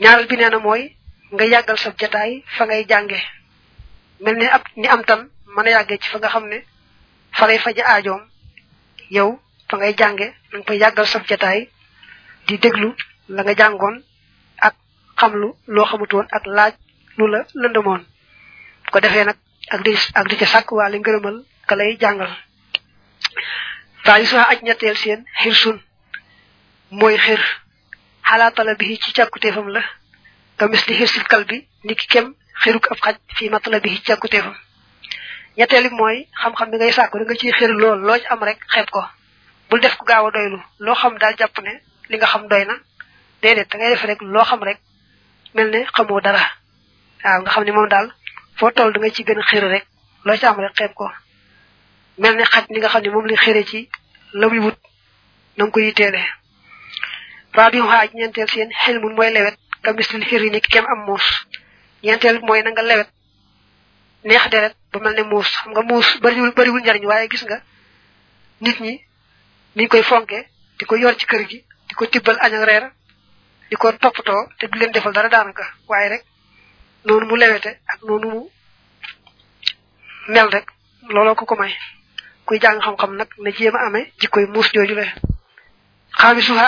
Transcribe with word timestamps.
ñaaral 0.00 0.26
bi 0.26 0.36
nee 0.36 0.50
na 0.50 0.58
mooy 0.58 0.82
nga 1.32 1.44
yàggal 1.52 1.78
sa 1.78 1.90
jataay 2.00 2.32
fa 2.56 2.64
ngay 2.66 2.84
jànge. 2.88 3.18
Mel 4.20 4.36
ni 4.36 4.46
ab 4.46 4.62
ni 4.76 4.86
am 4.88 5.02
tan 5.04 5.28
mën 5.54 5.68
a 5.74 5.84
ci 5.86 6.08
fa 6.12 6.18
nga 6.18 6.28
xam 6.28 6.46
ne 6.48 6.58
fa 7.32 7.46
lay 7.46 7.58
faja 7.58 7.84
aajoom. 7.86 8.22
Yow 9.10 9.40
fa 9.68 9.76
ngay 9.76 9.94
jànge 9.98 10.26
da 10.50 10.58
nga 10.58 10.66
fay 10.66 10.78
yàggal 10.78 11.06
sa 11.06 11.18
jataay 11.28 11.68
di 12.46 12.58
déglu 12.58 12.94
la 13.28 13.42
nga 13.42 13.54
jàngoon 13.60 13.96
ak 14.66 14.74
xamlu 15.20 15.48
loo 15.66 15.84
xamutoon 15.90 16.26
ak 16.30 16.44
laaj 16.46 16.74
lu 17.16 17.26
la 17.26 17.40
lëndëmoon. 17.54 18.02
Ko 18.92 19.00
defee 19.00 19.24
nag 19.24 19.36
ak 19.74 19.80
di 19.82 19.92
ak 20.14 20.26
di 20.28 20.36
ca 20.36 20.46
sàkk 20.46 20.70
waale 20.72 20.98
ngërëmal 20.98 21.36
ka 21.66 21.74
lay 21.76 21.96
jàngal. 22.00 22.32
Taalisuha 24.04 24.42
aj 24.50 24.58
ñetteel 24.62 24.96
seen 24.96 25.24
xir 25.42 25.54
sun 25.54 25.78
mooy 26.90 27.16
xir. 27.18 27.40
Xalaatala 28.28 28.74
bi 28.74 28.98
ci 29.02 29.12
càkkuteefam 29.12 29.68
la. 29.68 29.82
Ka 30.58 30.66
mis 30.68 30.86
li 30.86 30.94
xir 30.98 31.08
sil 31.14 31.24
kal 31.24 31.44
bi 31.44 31.66
ni 31.84 31.94
ki 31.94 32.06
kem 32.08 32.34
xiruk 32.62 32.86
ab 32.90 32.98
xaj 33.04 33.16
fi 33.36 33.48
matala 33.50 33.80
bi 33.80 33.90
ci 33.96 34.02
càkkuteefam 34.02 34.54
ñetteel 35.56 35.88
bi 35.88 35.94
mooy 35.94 36.28
xam-xam 36.42 36.70
bi 36.70 36.76
ngay 36.76 36.92
sàkku 36.92 37.18
da 37.18 37.24
nga 37.24 37.34
ciy 37.40 37.52
xir 37.58 37.70
lool 37.70 37.98
loo 38.06 38.18
ci 38.18 38.26
am 38.26 38.42
rek 38.44 38.58
xeeb 38.72 38.90
ko. 38.90 39.02
Bul 39.70 39.80
def 39.80 39.96
ko 39.96 40.04
gaaw 40.04 40.26
a 40.26 40.30
doylu. 40.30 40.58
Loo 40.78 40.94
xam 40.94 41.18
daal 41.18 41.34
jàpp 41.38 41.58
ne 41.62 41.72
li 42.08 42.16
nga 42.18 42.26
xam 42.26 42.46
doy 42.48 42.64
na. 42.64 42.74
Déedéet 43.42 43.68
da 43.70 43.78
ngay 43.78 43.90
def 43.94 44.04
rek 44.04 44.20
loo 44.22 44.44
xam 44.44 44.62
rek 44.62 44.78
mel 45.54 45.70
ne 45.70 45.84
xamoo 45.94 46.20
dara. 46.20 46.42
Waaw 47.24 47.40
nga 47.42 47.50
xam 47.50 47.64
ne 47.64 47.72
moom 47.72 47.88
daal 47.88 48.12
foo 48.58 48.70
toll 48.70 48.92
da 48.92 48.98
nga 49.00 49.10
ci 49.10 49.24
gën 49.24 49.38
a 49.38 49.42
xir 49.42 49.64
rek. 49.64 49.86
Loo 50.24 50.36
ci 50.36 50.46
am 50.46 50.60
rek 50.60 50.74
xeeb 50.76 50.92
ko. 50.94 51.10
Mel 52.18 52.36
ne 52.36 52.44
xaj 52.44 52.64
ni 52.70 52.78
nga 52.80 52.88
xam 52.88 53.02
ne 53.02 53.10
moom 53.10 53.26
li 53.26 53.36
xire 53.36 53.64
ci 53.64 53.88
la 54.32 54.46
wut 54.48 54.76
na 55.56 55.64
nga 55.64 55.70
ko 55.72 55.80
yitteele. 55.80 56.22
Rabi 57.56 57.78
xaaj 57.80 58.10
ñeenteel 58.14 58.48
seen 58.48 58.70
xel 58.82 59.00
mun 59.00 59.14
mooy 59.14 59.30
lewet 59.32 59.56
ka 59.82 59.92
mislil 59.92 60.24
xir 60.28 60.42
yi 60.42 60.50
ni 60.50 60.60
kem 60.60 60.84
am 60.92 61.00
muus. 61.06 61.26
Ñeenteel 62.02 62.40
mooy 62.46 62.62
na 62.62 62.70
nga 62.70 62.82
lewet 62.82 63.08
neex 64.24 64.48
deret 64.50 64.74
ba 64.92 64.98
mel 65.00 65.14
ne 65.14 65.22
muus. 65.22 65.48
Xam 65.62 65.70
nga 65.72 65.82
muus 65.82 66.08
bariwul 66.22 66.52
bariwul 66.54 66.80
njariñ 66.82 67.04
waaye 67.06 67.28
gis 67.28 67.42
nga 67.44 67.58
nit 68.60 68.80
ñi 68.80 68.94
niñ 69.76 69.88
koy 69.88 70.02
fonke 70.02 70.38
di 70.78 70.84
ko 70.84 70.96
yor 70.96 71.14
ci 71.16 71.26
kër 71.26 71.42
gi 71.48 71.64
di 71.88 71.94
ko 71.94 72.06
tibbal 72.06 72.36
añ 72.40 72.54
ak 72.54 72.64
reer 72.68 72.84
di 73.70 73.76
ko 73.76 73.92
toppatoo 73.92 74.48
te 74.58 74.66
du 74.68 74.78
leen 74.78 74.92
defal 74.92 75.12
dara 75.12 75.28
daanaka. 75.28 75.64
Waaye 75.88 76.08
rek 76.08 76.24
noonu 77.04 77.26
mu 77.26 77.36
lewete 77.36 77.80
ak 77.86 77.98
noonu 78.02 78.28
mu 78.30 78.40
mel 80.28 80.48
rek 80.50 80.66
looloo 81.08 81.34
ko 81.34 81.44
ko 81.46 81.54
may. 81.56 81.72
Kuy 82.46 82.58
jàng 82.60 82.80
xam-xam 82.80 83.16
nag 83.16 83.28
na 83.38 83.50
jéem 83.50 83.74
a 83.74 83.86
amee 83.86 84.12
jikkoy 84.20 84.46
muus 84.46 84.68
jooju 84.72 84.94
le 84.94 85.06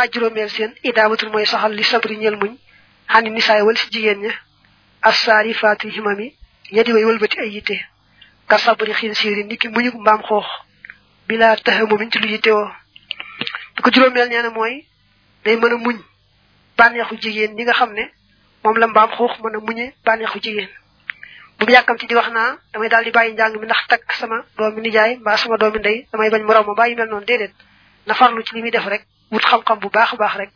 ak 0.05 0.13
juróomeel 0.15 0.51
seen 0.51 0.73
idaabatul 0.83 1.31
mooy 1.33 1.47
saxal 1.47 1.73
li 1.73 1.85
sabri 1.85 2.17
ñel 2.23 2.37
muñ 2.37 2.53
xani 3.13 3.31
nisaay 3.31 3.63
wal 3.63 3.77
si 3.77 3.87
jigéen 3.93 4.21
ña 4.25 4.33
assaari 5.03 5.55
faati 5.55 5.89
himami 5.91 6.27
ñedi 6.75 6.93
way 6.93 7.05
wëlbati 7.05 7.41
ay 7.41 7.51
yitte 7.55 7.77
ka 8.49 8.59
sabri 8.59 8.93
xiin 8.93 9.15
siiri 9.15 9.45
niki 9.45 9.69
muñu 9.69 9.91
mbaam 10.01 10.23
xoox 10.29 10.47
bila 11.29 11.57
taxamu 11.57 11.97
min 11.99 12.11
ci 12.11 12.19
lu 12.19 12.29
yittewoo 12.29 12.69
bi 13.77 13.83
ko 13.83 13.91
juróomeel 13.91 14.29
nee 14.29 14.43
na 14.43 14.51
mooy 14.51 14.85
day 15.45 15.57
mën 15.57 15.73
a 15.73 15.77
muñ 15.77 15.97
bànneexu 16.77 17.17
jigéen 17.23 17.55
ñi 17.57 17.63
nga 17.65 17.73
xam 17.73 17.93
ne 17.93 18.05
la 18.79 18.87
muñe 19.61 19.95
bu 21.59 21.65
di 23.05 23.11
damay 23.11 23.59
mi 23.59 23.65
ndax 23.67 23.81
sama 24.19 24.45
doomi 24.57 24.81
nijaay 24.83 25.17
mbaa 25.17 25.37
sama 25.37 25.57
doomi 25.57 25.79
ndey 25.79 26.07
damay 26.13 26.31
bañ 26.31 26.43
moroom 26.45 26.67
ma 26.67 26.75
bàyyi 26.75 26.95
mel 26.97 27.09
noonu 27.09 27.25
déedéet. 27.27 27.53
Na 28.07 28.15
farlu 28.15 28.43
ci 28.45 28.55
def 28.71 28.87
rek 28.87 29.03
wut 29.31 29.43
xam-xam 29.51 29.79
bu 29.81 29.89
baax 29.91 30.11
baax 30.21 30.35
rek. 30.37 30.51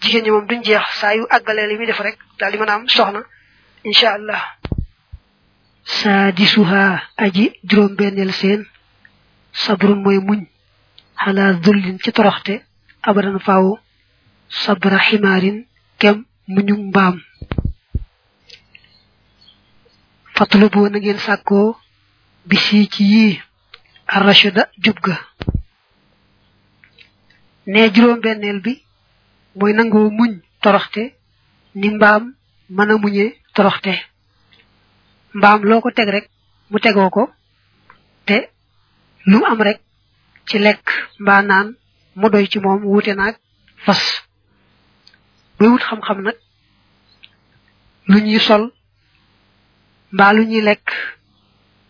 Jigéen 0.00 0.24
ñi 0.24 0.30
moom 0.30 0.46
duñ 0.46 0.62
jeex 0.64 0.84
saa 1.00 1.14
yu 1.14 1.24
àggalee 1.30 1.66
li 1.68 1.76
muy 1.76 1.86
def 1.86 2.00
rek 2.00 2.18
daal 2.38 2.52
di 2.52 2.58
mën 2.58 2.70
am 2.70 2.88
soxna 2.88 3.20
incha 3.84 4.14
allah. 4.14 4.42
Saadisuha 5.84 7.02
aji 7.16 7.44
juróom 7.68 7.94
benneel 7.96 8.32
seen 8.32 8.66
sabrun 9.52 10.02
mooy 10.02 10.18
muñ. 10.18 10.46
Xalaa 11.24 11.52
dullin 11.52 11.98
ci 12.02 12.12
toroxte 12.12 12.54
abadan 13.02 13.38
faaw 13.40 13.78
sabra 14.48 14.98
ximaarin 14.98 15.66
kem 15.98 16.24
muñu 16.48 16.74
mbaam. 16.76 17.20
Fatlubu 20.36 20.88
na 20.88 20.98
ngeen 20.98 21.18
sàkkoo 21.18 21.76
bisi 22.48 22.88
ci 22.92 23.02
yii 23.12 23.40
arrachida 24.06 24.62
jub 24.84 24.98
ga 27.66 27.72
ne 27.72 27.90
juróom 27.94 28.20
benneel 28.20 28.60
bi 28.60 28.82
mooy 29.54 29.72
nangoo 29.72 30.10
muñ 30.10 30.40
toroxte 30.62 31.02
ni 31.74 31.88
mbaam 31.90 32.34
mën 32.70 32.90
a 32.90 32.96
muñe 32.98 33.34
toroxte. 33.54 33.92
Mbaam 35.34 35.62
loo 35.64 35.80
ko 35.80 35.90
teg 35.90 36.08
rek 36.08 36.28
mu 36.70 36.78
tegoo 36.78 37.10
ko 37.10 37.30
te 38.26 38.48
lu 39.26 39.44
am 39.44 39.60
rek 39.62 39.80
ci 40.46 40.58
lekk 40.58 40.84
mbaa 41.18 41.42
naan 41.42 41.74
mu 42.14 42.28
doy 42.30 42.46
ci 42.48 42.58
moom 42.58 42.84
wuute 42.84 43.14
naag 43.14 43.36
fas. 43.84 44.22
Buy 45.58 45.68
wut 45.68 45.82
xam-xam 45.82 46.22
nag 46.22 46.36
lu 48.06 48.18
ñuy 48.20 48.40
sol 48.40 48.72
mbaa 50.12 50.32
lu 50.32 50.42
ñuy 50.44 50.62
lekk 50.62 50.86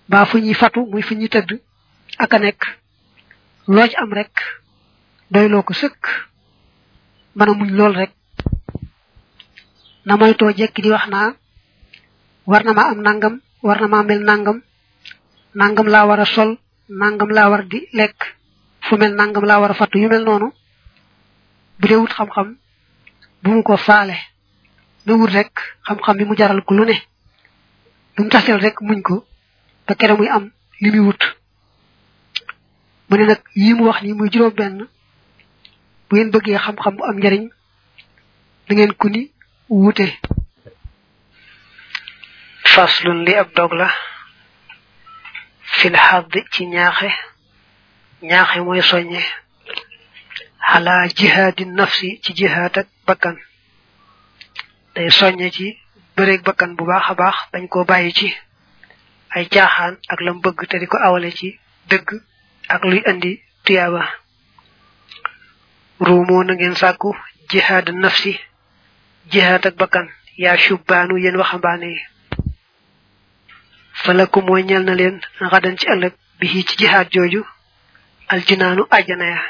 mbaa 0.08 0.24
fu 0.26 0.38
ñuy 0.38 0.54
fatu 0.54 0.86
muy 0.90 1.02
fu 1.02 1.14
ñuy 1.14 1.28
tëdd 1.28 1.60
ak 2.18 2.34
a 2.34 2.38
nekk. 2.38 2.60
Loo 3.68 3.86
ci 3.88 3.96
am 3.96 4.12
rek 4.12 4.32
doyloo 5.30 5.62
ko 5.62 5.72
sëkk. 5.74 6.02
Mën 7.36 7.48
a 7.48 7.54
lool 7.78 7.94
rek. 7.94 8.12
Na 10.04 10.16
moytoo 10.16 10.50
jekki 10.56 10.82
di 10.82 10.90
wax 10.90 11.06
naa 11.08 11.34
war 12.46 12.64
na 12.64 12.72
ma 12.72 12.82
am 12.90 13.00
nangam 13.02 13.40
war 13.62 13.80
na 13.80 14.02
mel 14.02 14.22
nangam. 14.24 14.62
Nangam 15.54 15.86
laa 15.88 16.06
war 16.06 16.20
a 16.20 16.24
sol 16.24 16.58
nangam 16.88 17.30
laa 17.30 17.50
war 17.50 17.62
di 17.66 17.86
lekk. 17.92 18.18
Fu 18.80 18.96
mel 18.96 19.14
nangam 19.14 19.44
laa 19.44 19.60
war 19.60 19.70
a 19.70 19.74
fatu. 19.74 19.98
Yu 19.98 20.08
mel 20.08 20.24
noonu 20.24 20.52
bu 21.78 21.88
dee 21.88 22.06
xam-xam 22.14 22.56
bu 23.42 23.50
mu 23.50 23.62
ko 23.62 23.76
faale 23.76 24.16
na 25.06 25.14
wut 25.14 25.30
rek 25.30 25.52
xam-xam 25.86 26.16
bi 26.16 26.24
mu 26.24 26.34
jaral 26.36 26.62
ko 26.64 26.74
lu 26.74 26.84
ne. 26.84 26.96
Bu 28.16 28.22
mu 28.24 28.58
rek 28.58 28.80
muñ 28.80 29.02
ko 29.02 29.24
ba 29.86 29.94
kere 29.94 30.14
muy 30.16 30.28
am 30.28 30.50
li 30.80 30.98
wut. 30.98 31.22
Mu 33.08 33.16
ne 33.16 33.24
nag 33.26 33.40
yi 33.54 33.72
wax 33.74 34.02
ni 34.02 34.12
muy 34.12 34.28
juróom 34.30 34.54
benn 34.54 34.88
bu 36.10 36.16
ngeen 36.16 36.30
bëggee 36.34 36.58
xam-xam 36.64 36.94
bu 36.96 37.04
am 37.04 37.16
njariñ 37.18 37.44
da 38.68 38.74
ngeen 38.74 38.92
ku 39.00 39.08
ni 39.08 39.22
wute 39.68 40.06
faslun 42.72 43.24
li 43.26 43.34
ab 43.34 43.48
dog 43.56 43.72
la 43.80 43.88
fil 45.62 45.96
xadd 46.06 46.32
ci 46.52 46.66
ñaaxe 46.66 47.10
ñaaxe 48.22 48.58
mooy 48.66 48.82
soññe 48.82 49.22
xala 50.70 50.94
jihaadi 51.18 51.64
nafsi 51.66 52.20
ci 52.22 52.30
jihaad 52.38 52.74
ak 52.78 52.88
bakkan. 53.06 53.36
Day 54.94 55.10
soññe 55.10 55.50
ci 55.50 55.66
bëreeg 56.16 56.42
bakkan 56.44 56.74
bu 56.76 56.84
baax 56.84 57.06
a 57.10 57.14
baax 57.14 57.36
dañ 57.52 57.68
ko 57.68 57.84
bàyyi 57.84 58.12
ci 58.12 58.28
ay 59.34 59.44
caaxaan 59.48 59.94
ak 60.12 60.20
lam 60.20 60.40
bëgg 60.40 60.66
te 60.68 60.78
di 60.78 60.86
ko 60.86 60.96
awale 60.98 61.30
ci 61.32 61.58
dëgg 61.90 62.08
ak 62.68 62.82
luy 62.84 63.02
andi 63.10 63.32
tuyaaba 63.64 64.02
ruumoo 66.06 66.42
na 66.44 66.54
ngeen 66.54 66.74
sàkku 66.82 67.10
jihaad 67.50 67.86
nafsi 68.02 68.32
jihaad 69.32 69.64
ak 69.68 69.74
bakkan 69.80 70.06
yaa 70.42 70.56
shubbaanu 70.64 71.14
yéen 71.22 71.36
waxambaane 71.40 71.86
yi 71.94 72.00
falaku 74.02 74.38
mooy 74.46 74.62
ñel 74.68 74.84
na 74.84 74.94
leen 75.00 75.16
ci 75.80 75.86
ëllëg 75.92 76.12
bi 76.38 76.46
ci 76.68 76.74
jihaad 76.80 77.08
jooju 77.14 77.42
aljinaanu 78.28 78.82
àjjana 78.96 79.24
ya. 79.34 79.40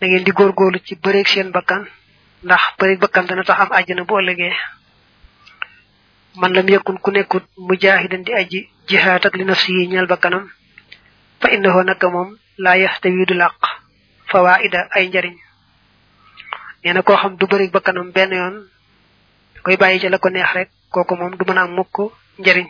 Da 0.00 0.06
ngeen 0.06 0.24
di 0.24 0.32
góorgóorlu 0.32 0.78
ci 0.86 0.94
bëreeg 1.02 1.26
seen 1.28 1.50
bakkan 1.52 1.82
ndax 2.44 2.62
bëreeg 2.78 2.98
bakkan 3.00 3.26
dana 3.26 3.44
tax 3.44 3.60
am 3.60 3.70
àjjana 3.78 4.04
bu 4.04 4.18
ëllëgee. 4.20 4.52
Man 6.40 6.52
lam 6.54 6.68
yakun 6.68 6.98
ku 6.98 7.10
nekkut 7.10 7.44
mujaahidan 7.56 8.24
di 8.24 8.32
aji 8.34 8.68
jihaad 8.88 9.26
ak 9.26 9.34
li 9.36 9.44
nafsi 9.44 9.72
yi 9.72 9.86
ñeel 9.88 10.06
bakkanam 10.06 10.50
fa 11.40 11.48
innahu 11.54 11.82
naka 11.84 12.08
moom 12.10 12.36
laa 12.58 12.76
fawaida 14.32 14.80
ay 14.96 15.04
njariñ. 15.08 15.36
Nee 16.84 16.92
na 16.94 17.02
koo 17.02 17.16
xam 17.16 17.36
du 17.38 17.46
bëreeg 17.46 17.70
bakkanam 17.72 18.10
benn 18.16 18.32
yoon 18.40 18.56
koy 19.64 19.76
bàyyi 19.76 20.00
ci 20.00 20.08
la 20.08 20.18
ko 20.18 20.28
neex 20.30 20.50
rek 20.56 20.68
kooku 20.92 21.14
moom 21.16 21.36
du 21.38 21.44
mën 21.44 21.58
am 21.58 21.70
mukk 21.76 21.96
njariñ. 22.38 22.66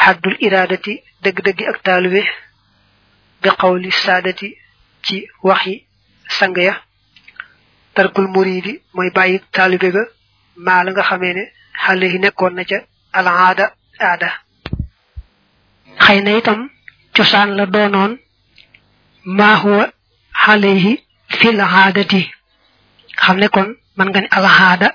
Xaddul 0.00 0.36
iraadati 0.46 0.94
dëgg-dëggi 1.22 1.64
ak 1.70 1.78
taalube 1.82 2.22
bi 3.42 3.48
xawli 3.58 3.90
saadati 3.90 4.48
ci 5.04 5.16
waxi 5.42 5.74
sang 6.28 6.56
ya. 6.56 6.74
Tarkul 7.94 8.28
muridi 8.34 8.72
mooy 8.94 9.10
bàyyi 9.16 9.40
taalube 9.52 9.88
ba 9.96 10.02
maa 10.66 10.84
la 10.84 10.90
nga 10.92 11.02
xamee 11.08 11.34
ne 11.34 11.44
xale 11.84 12.06
yi 12.12 12.18
nekkoon 12.18 12.54
na 12.54 12.64
ca 12.70 12.78
alaada 13.18 13.66
aada. 14.00 14.30
Xëy 16.04 16.20
na 16.22 16.30
itam 16.38 16.60
cosaan 17.16 17.50
la 17.56 17.66
doonoon 17.66 18.12
maa 19.36 19.56
huwa 19.62 19.84
xale 20.42 20.70
yi 20.82 20.92
fil 21.38 21.60
aadati. 21.60 22.22
Xam 23.22 23.36
ne 23.40 23.48
kon 23.54 23.68
man 23.96 24.08
nga 24.10 24.20
ni 24.20 24.28
alhaada 24.36 24.88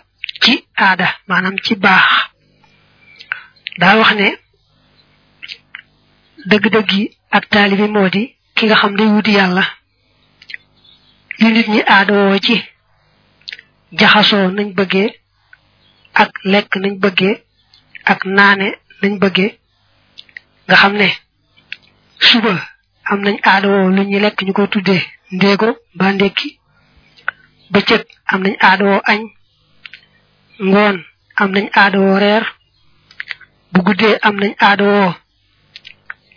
ci 0.44 0.54
aada 0.86 1.08
maanaam 1.28 1.56
ci 1.66 1.74
baax. 1.84 2.08
Daa 3.80 3.96
wax 4.00 4.12
ne 4.20 4.28
dëgg-dëgg 6.50 6.92
yi 6.98 7.04
ak 7.38 7.44
taalibi 7.52 7.88
moo 7.94 8.10
ki 8.56 8.64
nga 8.66 8.76
xam 8.82 8.94
day 8.98 9.08
wuti 9.14 9.32
yàlla 9.38 9.64
yu 11.40 11.48
nit 11.52 11.68
ñi 11.74 11.82
aada 11.96 12.14
woo 12.14 12.38
ci 12.46 12.56
jaxasoo 14.00 14.48
nañ 14.58 14.68
bëggee 14.78 15.10
ak 16.22 16.32
lekk 16.52 16.72
nañ 16.84 16.94
bëggee 17.04 17.36
ak 18.12 18.20
naane 18.38 18.68
nañ 19.02 19.14
bëggee 19.22 19.52
nga 20.68 20.76
xam 20.82 20.94
ne 21.00 21.08
suba 22.28 22.54
am 23.12 23.20
nañ 23.26 23.38
aada 23.44 23.68
woo 23.74 23.90
lu 23.96 24.02
ñuy 24.04 24.20
lekk 24.26 24.42
ñu 24.46 24.54
koy 24.54 24.68
tuddee 24.74 25.02
ndéego 25.36 25.68
ba 25.98 26.12
ndékki 26.14 26.50
bëccëg 27.72 28.02
am 28.32 28.42
nañ 28.44 28.56
aada 28.68 28.84
woo 28.86 29.02
añ 29.12 29.22
ngoon 30.68 30.98
am 31.42 31.50
nañ 31.56 31.66
aadawoo 31.80 32.20
reer 32.24 32.44
bu 33.72 33.80
guddee 33.86 34.18
am 34.22 34.36
nañ 34.42 34.54
aada 34.60 34.84
woo 34.86 35.14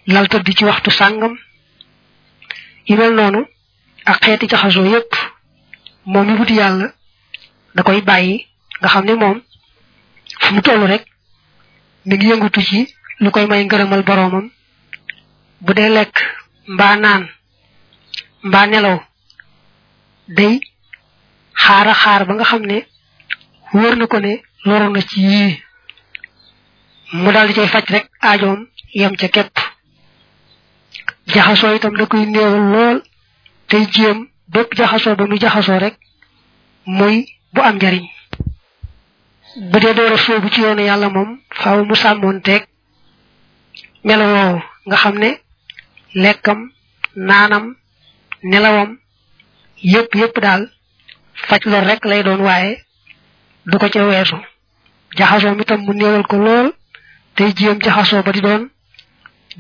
lal 0.07 0.29
tëdd 0.29 0.49
ci 0.57 0.65
waxtu 0.65 0.91
sàngam. 0.91 1.35
Yi 2.89 2.95
mel 2.97 3.13
noonu 3.15 3.41
ak 4.05 4.17
xeeti 4.25 4.47
jaxasoo 4.49 4.87
yépp 4.93 5.11
moom 6.05 6.27
mi 6.27 6.39
wuti 6.39 6.55
yàlla 6.55 6.87
da 7.75 7.83
koy 7.83 8.01
bàyyi 8.03 8.47
nga 8.81 8.89
xam 8.89 9.05
ne 9.05 9.15
moom 9.15 9.39
fu 10.41 10.55
mu 10.55 10.61
toll 10.63 10.87
rek 10.87 11.05
mi 12.07 12.15
ngi 12.17 12.27
yëngutu 12.31 12.61
ci 12.69 12.79
lu 13.23 13.31
koy 13.31 13.47
may 13.47 13.65
ngërëmal 13.65 14.03
boroomam. 14.05 14.47
Bu 15.61 15.73
dee 15.75 15.89
lekk 15.89 16.15
mbaa 16.75 16.97
naan 17.03 17.23
mbaa 18.49 18.67
nelaw 18.67 18.99
day 20.37 20.55
xaara 21.63 21.95
xaar 22.03 22.23
ba 22.27 22.33
nga 22.35 22.45
xam 22.51 22.63
ne 22.71 22.79
wóor 23.73 23.95
na 23.97 24.07
ko 24.07 24.19
ne 24.21 24.33
loru 24.65 24.89
na 24.93 25.01
ci 25.09 25.21
yii. 25.21 25.63
Mu 27.13 27.33
daal 27.33 27.47
di 27.49 27.55
cay 27.55 27.69
faj 27.69 27.87
rek 27.95 28.07
aajoom 28.29 28.61
yem 28.95 29.15
ca 29.21 29.29
képp. 29.29 29.55
Jaxasoo 31.33 31.75
itam 31.77 31.95
da 31.99 32.07
koy 32.07 32.25
néewal 32.27 32.65
lool 32.73 32.99
tey 33.69 33.85
jéem 33.95 34.19
bépp 34.53 34.75
jaxasoo 34.79 35.17
ba 35.17 35.25
muy 35.27 35.39
jaxasoo 35.39 35.79
rek 35.79 35.95
muy 36.87 37.17
bu 37.53 37.61
am 37.63 37.77
njariñ. 37.77 38.05
Bu 39.71 39.79
dee 39.81 39.95
door 39.95 40.13
a 40.13 40.17
soobu 40.17 40.49
ci 40.51 40.61
yoonu 40.61 40.83
yàlla 40.83 41.09
moom 41.09 41.31
faaw 41.61 41.85
mu 41.85 41.95
sàmmoon 41.95 42.41
teeg 42.43 42.63
melo 44.05 44.25
nga 44.87 44.97
xam 44.97 45.19
ne 45.19 45.31
lekkam 46.23 46.61
naanam 47.29 47.65
nelawam 48.51 48.91
yépp 49.93 50.11
yépp 50.21 50.37
daal 50.45 50.63
faj 51.49 51.63
rek 51.89 52.03
lay 52.11 52.23
doon 52.27 52.41
waaye 52.49 52.73
du 53.67 53.79
ko 53.79 53.89
ca 53.89 54.01
weesu. 54.09 54.37
Jaxasoo 55.17 55.55
mi 55.55 55.65
tam 55.65 55.81
mu 55.85 55.93
néewal 55.95 56.25
ko 56.31 56.37
lool 56.37 56.69
tey 57.37 57.53
jéem 57.57 57.79
jaxasoo 57.85 58.23
ba 58.23 58.33
di 58.33 58.41
doon 58.41 58.63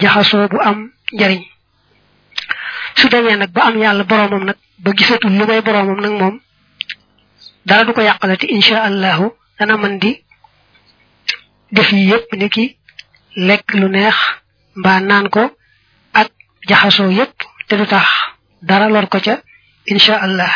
jaxasoo 0.00 0.48
bu 0.48 0.58
am 0.68 0.78
njariñ. 1.12 1.42
Su 2.96 3.08
demee 3.08 3.36
nag 3.36 3.50
ba 3.52 3.60
am 3.66 3.76
yàlla 3.82 4.04
boroomam 4.04 4.44
nag 4.44 4.56
ba 4.78 4.90
gisatul 4.96 5.32
lu 5.38 5.44
may 5.46 5.60
boroomam 5.62 6.00
nag 6.00 6.12
moom 6.20 6.36
dara 7.66 7.84
du 7.84 7.92
ko 7.92 8.00
yàqalati 8.00 8.46
insha 8.46 8.82
allahu 8.88 9.26
dana 9.58 9.76
mën 9.76 9.98
di 9.98 10.10
def 11.72 11.92
yi 11.92 12.08
yépp 12.10 12.32
ni 12.32 12.48
ki 12.48 12.64
lekk 13.36 13.74
lu 13.74 13.88
neex 13.88 14.16
mbaa 14.76 15.00
naan 15.00 15.28
ko 15.28 15.42
ak 16.66 16.68
jaxasoo 16.68 17.10
yépp 17.10 17.34
te 17.68 17.76
du 17.76 17.86
tax 17.86 18.06
dara 18.62 18.88
lor 18.88 19.08
ko 19.08 19.20
ca 19.20 19.40
insha 19.86 20.16
allah. 20.20 20.52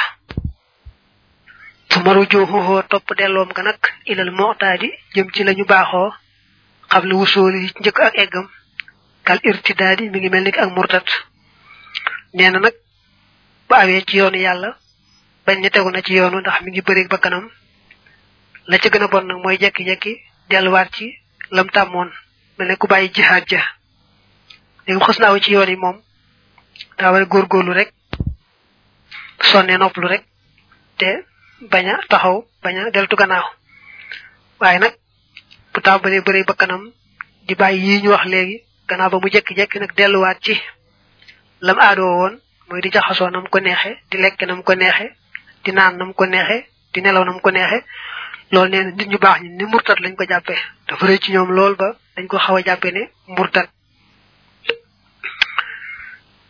Fu 1.90 2.00
maru 2.02 2.26
jooxuxoo 2.30 2.82
topp 2.88 3.14
delloom 3.18 3.48
ga 3.54 3.62
nag 3.62 3.78
ilal 4.06 4.30
moxtaadi 4.30 4.90
jëm 5.14 5.30
ci 5.32 5.44
lañu 5.44 5.64
baaxoo. 5.64 6.12
Xam 6.90 7.04
lu 7.06 7.16
wusooli 7.18 7.70
njëkk 7.80 8.00
ak 8.00 8.14
eggam 8.18 8.48
kal 9.24 9.38
irtidaadi 9.42 10.10
mi 10.10 10.18
ngi 10.18 10.28
mel 10.30 10.42
ni 10.44 10.50
ak 10.50 10.70
murtat. 10.74 11.06
Nee 12.34 12.50
na 12.50 12.58
nag 12.58 12.74
bu 13.68 13.74
awee 13.74 14.04
ci 14.06 14.16
yoonu 14.16 14.36
yàlla 14.38 14.76
bañ 15.46 15.60
ne 15.60 15.70
tegu 15.70 15.90
na 15.90 16.02
ci 16.02 16.14
yoonu 16.14 16.40
ndax 16.40 16.60
mi 16.62 16.70
ngi 16.70 16.82
bëri 16.82 17.06
ba 17.08 17.18
kanam 17.18 17.48
la 18.66 18.78
ca 18.78 18.88
gën 18.88 19.02
a 19.02 19.08
bon 19.08 19.22
nag 19.26 19.36
mooy 19.42 19.56
jekki-jekki 19.58 20.12
delluwaat 20.48 20.90
ci 20.92 21.18
lam 21.50 21.68
tàmmoon 21.70 22.10
mel 22.58 22.68
ne 22.68 22.76
ku 22.76 22.86
bàyyi 22.86 23.10
jihaad 23.14 23.44
ja 23.48 23.62
léegi 24.90 25.04
xës 25.06 25.19
naaw 25.20 25.38
ci 25.38 25.52
yoon 25.52 25.69
yi 25.69 25.76
moom. 25.76 25.96
Daa 26.98 27.12
war 27.12 27.22
a 27.22 27.25
góorgóorlu 27.25 27.72
rek. 27.72 27.92
Sonne 29.40 29.76
nopplu 29.78 30.06
rek. 30.08 30.25
Te 30.98 31.25
bañ 31.70 31.87
a 31.88 31.98
taxaw 32.08 32.44
bañ 32.62 32.76
a 32.78 32.90
deltu 32.90 33.16
gannaaw. 33.16 33.44
Waaye 34.60 34.78
nag 34.78 34.94
bu 35.72 35.81
tàmbalee 35.81 36.20
bëri 36.20 36.44
ba 36.44 36.54
kanam 36.54 36.90
di 37.46 37.54
bàyyi 37.54 37.87
yi 37.87 38.02
ñu 38.02 38.10
wax 38.10 38.25
léegi 38.26 38.62
gannaaw 38.88 39.10
ba 39.10 39.19
mu 39.20 39.28
jekki-jekki 39.31 39.78
nag 39.78 39.92
delluwaat 39.96 40.38
ci 40.42 40.54
lam 41.60 41.78
aadoo 41.78 42.16
woon 42.19 42.40
mooy 42.69 42.81
di 42.81 42.90
jaxasoo 42.90 43.31
nam 43.31 43.48
ko 43.48 43.58
neexe 43.60 43.98
di 44.10 44.19
lekk 44.19 44.42
nam 44.46 44.62
ko 44.62 44.75
neexe 44.75 45.16
di 45.64 45.72
naan 45.72 45.96
nam 45.96 46.12
ko 46.14 46.25
neexe 46.26 46.66
di 46.92 47.00
nelaw 47.00 47.25
nam 47.25 47.40
ko 47.40 47.50
neexe. 47.50 47.84
Loolu 48.50 48.70
nee 48.70 48.82
na 48.84 48.90
nit 48.90 49.08
ñu 49.08 49.19
baax 49.19 49.40
ñi 49.42 49.48
ni 49.48 49.64
murtat 49.64 49.98
lañ 50.00 50.14
ko 50.16 50.25
jàppee. 50.28 50.58
Dafa 50.88 51.06
rëy 51.06 51.19
ci 51.19 51.32
ñoom 51.32 51.50
lool 51.52 51.76
ba 51.76 51.96
dañ 52.16 52.26
ko 52.26 52.38
xaw 52.38 52.56
a 52.56 52.62
jàppee 52.62 52.92
ne 52.92 53.10
murtat 53.28 53.69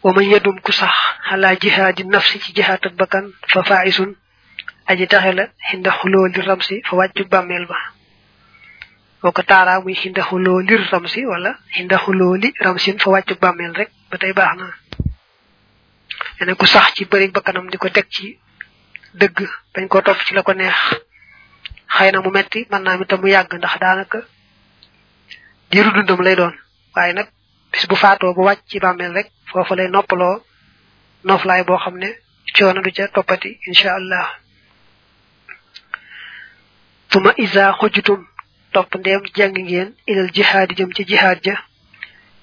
wa 0.02 0.12
man 0.12 0.25
yedum 0.25 0.56
ku 0.61 0.73
sax 0.73 0.94
xalaa 1.29 1.55
jihaadi 1.62 2.05
nafsi 2.05 2.41
ci 2.41 2.52
jihaat 2.56 2.87
ak 2.87 2.94
bakkan 3.00 3.32
fa 3.52 3.62
faisun 3.62 4.17
aji 4.87 5.06
taxe 5.06 5.32
la 5.38 5.44
li 6.29 6.41
ramsi 6.41 6.82
fa 6.87 6.97
wàccu 6.97 7.25
bàmmeel 7.29 7.67
ba. 7.67 7.76
Boo 9.23 9.32
ko 9.32 9.43
taaraa 9.43 9.81
muy 9.81 9.94
xinda 9.94 10.23
xuloo 10.23 10.61
ramsi 10.91 11.26
wala 11.26 11.58
xinda 11.75 11.97
xuloo 11.99 12.35
li 12.37 12.52
ramsin 12.61 12.99
fa 12.99 13.11
wàccu 13.11 13.35
bàmmeel 13.41 13.75
rek 13.75 13.91
ba 14.11 14.17
tey 14.19 14.32
baax 14.32 14.56
na. 14.58 14.67
Ene 16.41 16.55
ku 16.55 16.67
sax 16.67 16.94
ci 16.94 17.05
bëri 17.05 17.29
bakkanam 17.31 17.69
di 17.70 17.76
ko 17.76 17.88
teg 17.91 18.06
ci 18.08 18.38
dëgg 19.14 19.37
bañ 19.75 19.88
ko 19.88 20.00
topp 20.02 20.25
ci 20.25 20.35
la 20.35 20.43
neex. 20.55 20.76
Xëy 21.94 22.11
mu 22.20 22.31
metti 22.31 22.67
mën 22.70 22.82
naa 22.82 22.97
mi 22.97 23.05
ndax 23.52 23.79
lay 27.05 27.14
bis 27.72 27.87
bu 27.88 27.94
faatoo 27.96 28.34
bu 28.34 28.43
wàcc 28.49 28.62
ci 28.69 28.78
bàmmeel 28.81 29.12
rek 29.14 29.28
foofu 29.50 29.75
lay 29.75 29.88
noppaloo 29.88 30.43
noflaay 31.25 31.64
boo 31.64 31.78
xam 31.78 31.96
ne 31.99 32.08
coono 32.56 32.81
du 32.82 32.90
ca 32.96 33.08
toppati 33.08 33.58
incha 33.67 33.94
allah. 33.94 34.26
Tuma 37.11 37.32
isa 37.44 37.72
xujjutum 37.78 38.21
topp 38.73 38.94
ndeem 39.00 39.23
jàng 39.37 39.54
ngeen 39.54 39.88
ilal 40.11 40.30
jihaadi 40.37 40.75
jëm 40.78 40.90
ci 40.97 41.02
jihaad 41.11 41.38
ja 41.47 41.56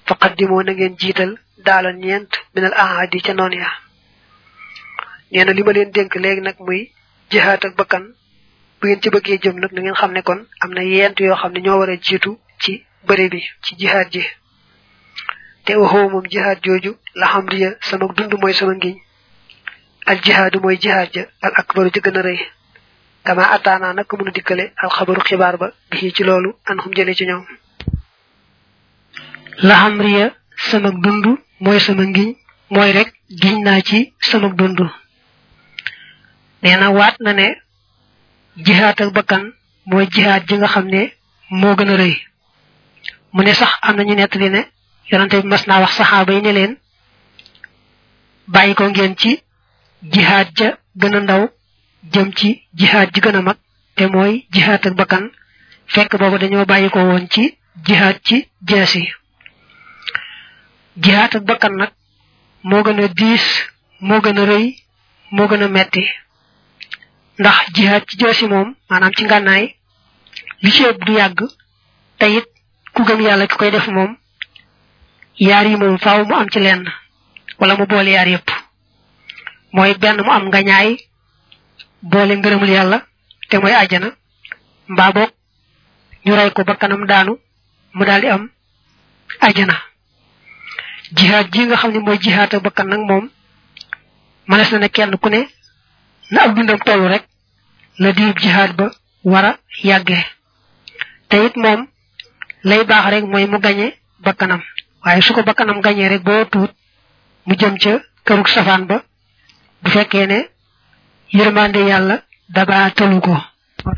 faqaddimoo 0.06 0.62
na 0.62 0.72
ngeen 0.72 0.94
jiital 1.00 1.32
daala 1.66 1.92
ñeent 1.92 2.30
minal 2.54 2.74
ahadi 2.84 3.20
ca 3.26 3.32
noon 3.34 3.52
ya. 3.52 3.70
Nee 5.30 5.44
na 5.44 5.52
li 5.52 5.62
ma 5.62 5.72
leen 5.72 5.90
dénk 5.90 6.14
léegi 6.14 6.40
nag 6.40 6.56
muy 6.66 6.80
jihaad 7.30 7.64
ak 7.66 7.74
bakkan 7.76 8.04
bu 8.80 8.86
ngeen 8.86 9.00
ci 9.02 9.08
bëggee 9.10 9.38
jëm 9.42 9.56
nag 9.60 9.72
na 9.72 9.80
ngeen 9.80 9.94
xam 10.00 10.12
ne 10.12 10.22
kon 10.22 10.40
am 10.60 10.70
na 10.74 10.82
yent 10.82 11.16
yoo 11.20 11.36
xam 11.36 11.52
ne 11.52 11.60
ñoo 11.60 11.78
war 11.78 11.90
jiitu 12.06 12.38
ci 12.62 12.84
bëre 13.06 13.28
bi 13.32 13.40
ci 13.64 13.74
jihaad 13.78 14.08
ji. 14.12 14.22
Te 15.68 15.74
waxoo 15.82 16.08
moom 16.12 16.24
jihaad 16.32 16.58
jooju 16.64 16.90
la 17.20 17.26
xam 17.32 17.46
riya 17.52 17.70
sama 17.88 18.06
dund 18.16 18.32
mooy 18.40 18.54
sama 18.58 18.72
ngiñ. 18.74 18.96
Al 20.10 20.18
jihaadu 20.24 20.60
mooy 20.64 20.76
jihaad 20.82 21.08
ja 21.16 21.22
al 21.46 21.52
akbaru 21.60 21.90
ja 21.94 22.00
gën 22.04 22.38
kama 23.24 23.42
ataana 23.56 23.92
nag 23.92 24.06
mënu 24.18 24.30
dikkale 24.36 24.64
al 24.82 24.90
xabaru 24.96 25.20
xibaar 25.28 25.56
ba 25.60 25.66
bi 25.90 26.12
ci 26.16 26.22
loolu 26.24 26.50
an 26.68 26.76
xum 26.82 26.92
jële 26.96 27.14
ci 27.18 27.24
ñoom. 27.26 27.44
La 29.68 29.74
xam 29.80 30.00
riya 30.00 30.26
sama 30.68 30.90
dund 31.04 31.26
mooy 31.60 31.80
sama 31.80 32.04
ngiñ 32.04 32.30
mooy 32.70 32.90
rek 32.92 33.08
giñ 33.42 33.56
naa 33.64 33.80
ci 33.88 33.98
sama 34.20 34.48
dund. 34.58 34.78
Nee 36.62 36.76
na 36.80 36.88
waat 36.98 37.16
na 37.20 37.32
ne 37.32 37.46
jihaad 38.64 39.00
ak 39.02 39.10
bakkan 39.16 39.44
mooy 39.90 40.06
jihaad 40.14 40.42
ji 40.48 40.54
nga 40.56 40.68
xam 40.74 40.86
ne 40.94 41.02
moo 41.50 41.74
gën 41.76 41.90
a 41.90 41.96
rëy. 41.96 42.14
Mu 43.32 43.42
ne 43.42 43.52
sax 43.54 43.72
am 43.82 43.96
nettali 44.14 44.48
ne 44.50 44.62
yonante 45.10 45.36
bi 45.42 45.48
mas 45.48 45.66
naa 45.66 45.80
wax 45.80 45.92
saxaaba 45.98 46.32
yi 46.34 46.40
ne 46.42 46.52
leen 46.52 46.72
bàyyi 48.54 48.74
ko 48.74 48.84
ngeen 48.90 49.14
ci 49.20 49.30
jihaad 50.12 50.48
ja 50.58 50.68
gën 51.00 51.16
a 51.16 51.20
ndaw 51.20 51.42
jëm 52.12 52.28
ci 52.38 52.48
jihaad 52.78 53.08
ji 53.14 53.20
gën 53.20 53.36
a 53.36 53.42
mag 53.42 53.56
te 53.96 54.06
mooy 54.06 54.46
jihaad 54.52 54.86
ak 54.86 54.94
bakkan. 54.94 55.24
Fekk 55.92 56.16
boobu 56.18 56.38
dañoo 56.38 56.64
bàyyi 56.66 56.90
ko 56.90 56.98
woon 57.00 57.28
ci 57.30 57.56
jihaad 57.86 58.16
ci 58.26 58.36
jeesi 58.68 59.02
jihaad 61.02 61.36
ak 61.36 61.44
bakkan 61.44 61.74
nag 61.76 61.92
moo 62.62 62.82
gën 62.82 63.00
a 63.04 63.08
diis 63.08 63.44
moo 64.00 64.20
rëy 64.20 64.66
metti. 65.68 66.04
Ndax 67.38 67.58
jihaad 67.74 68.02
ci 68.08 68.16
jeesi 68.18 68.46
moom 68.46 68.74
maanaam 68.90 69.12
ci 69.16 69.24
ngànnaay 69.24 69.64
li 70.62 70.70
ci 70.70 70.82
ëpp 70.84 71.04
du 71.06 71.12
yàgg 71.12 71.40
te 72.18 72.26
ku 72.94 73.02
gëm 73.04 73.20
yàlla 73.20 73.46
ki 73.46 73.56
koy 73.56 73.70
def 73.70 73.86
moom 73.88 74.16
yaar 75.38 75.66
yi 75.66 75.76
moom 75.76 75.98
faaw 75.98 76.24
mu 76.24 76.34
am 76.34 76.48
ci 76.50 76.58
lenn 76.60 76.84
wala 77.58 77.76
mu 77.76 77.86
boole 77.86 78.10
yaar 78.10 78.28
yépp 78.28 78.48
mooy 79.72 79.94
benn 79.94 80.22
mu 80.24 80.30
am 80.30 80.44
ngañaay 80.48 80.96
boole 82.02 82.32
ngërëmul 82.36 82.68
yàlla 82.68 82.98
te 83.48 83.58
mooy 83.58 83.72
àjjana 83.74 84.08
mbaa 84.88 85.12
boog 85.12 85.30
ñu 86.24 86.34
rey 86.34 86.50
ko 86.50 86.64
bakkanam 86.64 87.06
daanu 87.06 87.38
mu 87.94 88.04
daal 88.04 88.24
am 88.26 88.50
àjjana. 89.40 89.74
Jihaad 91.16 91.52
ji 91.52 91.64
nga 91.66 91.76
xam 91.76 91.90
ne 91.92 91.98
mooy 91.98 92.18
jihaad 92.18 92.54
ak 92.54 92.62
bakkan 92.62 92.88
nag 92.88 93.00
moom 93.08 93.30
mënees 94.48 94.70
na 94.72 94.78
ne 94.78 94.88
kenn 94.88 95.16
ku 95.18 95.28
ne 95.28 95.40
na 96.30 96.42
ab 96.42 96.54
dundam 96.54 96.78
toll 96.78 97.08
rek 97.08 97.24
la 97.98 98.12
diib 98.12 98.36
jihaad 98.38 98.72
ba 98.76 98.90
war 99.24 99.44
a 99.44 99.58
yàggee. 99.82 100.24
Te 101.28 101.36
it 101.46 101.56
moom 101.56 101.86
lay 102.62 102.84
baax 102.84 103.04
rek 103.10 103.24
mooy 103.24 103.46
mu 103.46 103.58
gañe 103.58 103.94
bakkanam 104.24 104.62
waaye 105.04 105.20
su 105.22 105.32
ko 105.34 105.42
bakkanam 105.42 105.80
rek 105.84 106.22
boo 106.22 106.44
tuut 106.52 106.72
mu 107.46 107.54
jëm 107.60 107.74
ca 107.82 107.92
kërug 108.26 108.48
safaan 108.48 108.86
ba 108.86 108.96
bu 109.82 109.88
fekkee 109.90 110.26
ne 110.26 110.38
yërmande 111.32 111.80
yàlla 111.90 112.16
daba 112.48 112.90
tëlu 112.96 113.20
ko 113.20 113.34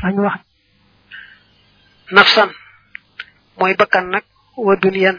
tax 0.01 0.13
ñu 0.15 0.21
wax 0.27 0.39
nafsan 2.11 2.49
mooy 3.57 3.73
bakkan 3.75 4.05
nag 4.13 4.23
wa 4.57 4.75
duniyan 4.75 5.17